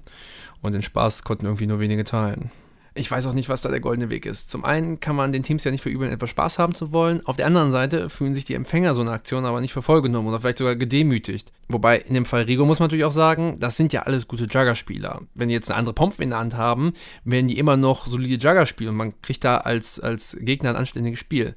und 0.61 0.73
den 0.73 0.83
Spaß 0.83 1.23
konnten 1.23 1.45
irgendwie 1.45 1.67
nur 1.67 1.79
wenige 1.79 2.03
teilen 2.03 2.51
ich 2.95 3.09
weiß 3.09 3.27
auch 3.27 3.33
nicht, 3.33 3.49
was 3.49 3.61
da 3.61 3.69
der 3.69 3.79
goldene 3.79 4.09
Weg 4.09 4.25
ist. 4.25 4.49
Zum 4.49 4.65
einen 4.65 4.99
kann 4.99 5.15
man 5.15 5.31
den 5.31 5.43
Teams 5.43 5.63
ja 5.63 5.71
nicht 5.71 5.81
verübeln, 5.81 6.11
etwas 6.11 6.29
Spaß 6.31 6.59
haben 6.59 6.73
zu 6.75 6.91
wollen. 6.91 7.25
Auf 7.25 7.35
der 7.35 7.45
anderen 7.45 7.71
Seite 7.71 8.09
fühlen 8.09 8.33
sich 8.33 8.45
die 8.45 8.55
Empfänger 8.55 8.93
so 8.93 9.01
eine 9.01 9.11
Aktion 9.11 9.45
aber 9.45 9.61
nicht 9.61 9.73
für 9.73 9.81
voll 9.81 10.01
genommen 10.01 10.27
oder 10.27 10.39
vielleicht 10.39 10.57
sogar 10.57 10.75
gedemütigt. 10.75 11.51
Wobei 11.67 11.99
in 11.99 12.13
dem 12.13 12.25
Fall 12.25 12.43
Rigo 12.43 12.65
muss 12.65 12.79
man 12.79 12.87
natürlich 12.87 13.05
auch 13.05 13.11
sagen, 13.11 13.57
das 13.59 13.77
sind 13.77 13.93
ja 13.93 14.03
alles 14.03 14.27
gute 14.27 14.45
Jugger-Spieler. 14.45 15.21
Wenn 15.35 15.49
die 15.49 15.53
jetzt 15.53 15.69
eine 15.69 15.77
andere 15.77 15.93
Pomp 15.93 16.19
in 16.19 16.31
der 16.31 16.39
Hand 16.39 16.57
haben, 16.57 16.93
werden 17.23 17.47
die 17.47 17.57
immer 17.59 17.77
noch 17.77 18.07
solide 18.07 18.43
Jugger 18.43 18.65
spielen 18.65 18.89
und 18.89 18.97
man 18.97 19.21
kriegt 19.21 19.43
da 19.43 19.57
als, 19.57 19.99
als 19.99 20.37
Gegner 20.39 20.71
ein 20.71 20.75
anständiges 20.75 21.19
Spiel. 21.19 21.55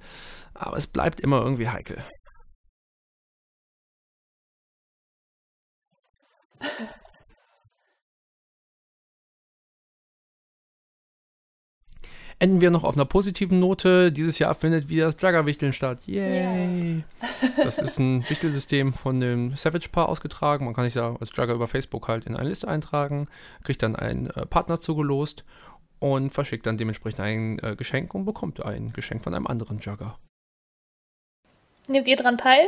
Aber 0.54 0.76
es 0.76 0.86
bleibt 0.86 1.20
immer 1.20 1.42
irgendwie 1.42 1.68
heikel. 1.68 2.04
enden 12.38 12.60
wir 12.60 12.70
noch 12.70 12.84
auf 12.84 12.96
einer 12.96 13.04
positiven 13.04 13.60
Note. 13.60 14.12
Dieses 14.12 14.38
Jahr 14.38 14.54
findet 14.54 14.88
wieder 14.88 15.06
das 15.06 15.20
Jugger-Wichteln 15.20 15.72
statt. 15.72 16.00
Yay! 16.06 16.96
Yeah. 16.96 17.02
Das 17.56 17.78
ist 17.78 17.98
ein 17.98 18.22
Wichtelsystem 18.28 18.92
von 18.92 19.20
dem 19.20 19.56
Savage-Paar 19.56 20.08
ausgetragen. 20.08 20.64
Man 20.64 20.74
kann 20.74 20.84
sich 20.84 20.94
ja 20.94 21.16
als 21.18 21.30
Jugger 21.36 21.54
über 21.54 21.68
Facebook 21.68 22.08
halt 22.08 22.26
in 22.26 22.36
eine 22.36 22.48
Liste 22.48 22.68
eintragen, 22.68 23.26
kriegt 23.62 23.82
dann 23.82 23.96
einen 23.96 24.26
äh, 24.30 24.46
Partner 24.46 24.80
zugelost 24.80 25.44
und 25.98 26.30
verschickt 26.30 26.66
dann 26.66 26.76
dementsprechend 26.76 27.20
ein 27.20 27.58
äh, 27.60 27.76
Geschenk 27.76 28.14
und 28.14 28.24
bekommt 28.24 28.62
ein 28.64 28.90
Geschenk 28.92 29.22
von 29.22 29.34
einem 29.34 29.46
anderen 29.46 29.78
Jugger. 29.78 30.18
Nehmt 31.88 32.08
ihr 32.08 32.16
dran 32.16 32.38
teil? 32.38 32.66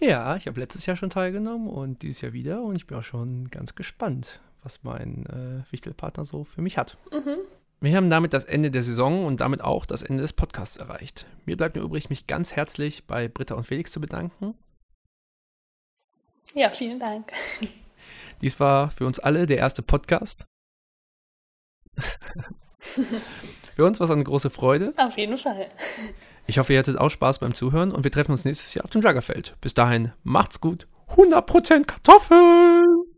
Ja, 0.00 0.34
ich 0.34 0.48
habe 0.48 0.58
letztes 0.58 0.86
Jahr 0.86 0.96
schon 0.96 1.10
teilgenommen 1.10 1.68
und 1.68 2.02
dieses 2.02 2.22
Jahr 2.22 2.32
wieder 2.32 2.62
und 2.62 2.74
ich 2.74 2.88
bin 2.88 2.98
auch 2.98 3.04
schon 3.04 3.48
ganz 3.50 3.76
gespannt, 3.76 4.40
was 4.64 4.82
mein 4.82 5.26
äh, 5.26 5.72
Wichtelpartner 5.72 6.24
so 6.24 6.42
für 6.42 6.60
mich 6.60 6.76
hat. 6.76 6.96
Mhm. 7.12 7.38
Wir 7.82 7.96
haben 7.96 8.10
damit 8.10 8.32
das 8.32 8.44
Ende 8.44 8.70
der 8.70 8.84
Saison 8.84 9.24
und 9.24 9.40
damit 9.40 9.60
auch 9.60 9.86
das 9.86 10.02
Ende 10.02 10.22
des 10.22 10.32
Podcasts 10.32 10.76
erreicht. 10.76 11.26
Mir 11.46 11.56
bleibt 11.56 11.74
nur 11.74 11.84
übrig, 11.84 12.10
mich 12.10 12.28
ganz 12.28 12.54
herzlich 12.54 13.08
bei 13.08 13.26
Britta 13.26 13.56
und 13.56 13.64
Felix 13.64 13.90
zu 13.90 14.00
bedanken. 14.00 14.54
Ja, 16.54 16.70
vielen 16.70 17.00
Dank. 17.00 17.32
Dies 18.40 18.60
war 18.60 18.92
für 18.92 19.04
uns 19.04 19.18
alle 19.18 19.46
der 19.46 19.58
erste 19.58 19.82
Podcast. 19.82 20.46
für 22.78 23.84
uns 23.84 23.98
war 23.98 24.04
es 24.04 24.12
eine 24.12 24.22
große 24.22 24.50
Freude. 24.50 24.94
Auf 24.96 25.18
jeden 25.18 25.36
Fall. 25.36 25.68
Ich 26.46 26.58
hoffe, 26.58 26.74
ihr 26.74 26.78
hattet 26.78 26.98
auch 26.98 27.10
Spaß 27.10 27.40
beim 27.40 27.56
Zuhören 27.56 27.90
und 27.90 28.04
wir 28.04 28.12
treffen 28.12 28.30
uns 28.30 28.44
nächstes 28.44 28.72
Jahr 28.74 28.84
auf 28.84 28.90
dem 28.90 29.02
Juggerfeld. 29.02 29.56
Bis 29.60 29.74
dahin, 29.74 30.12
macht's 30.22 30.60
gut. 30.60 30.86
100% 31.08 31.84
Kartoffeln! 31.86 33.11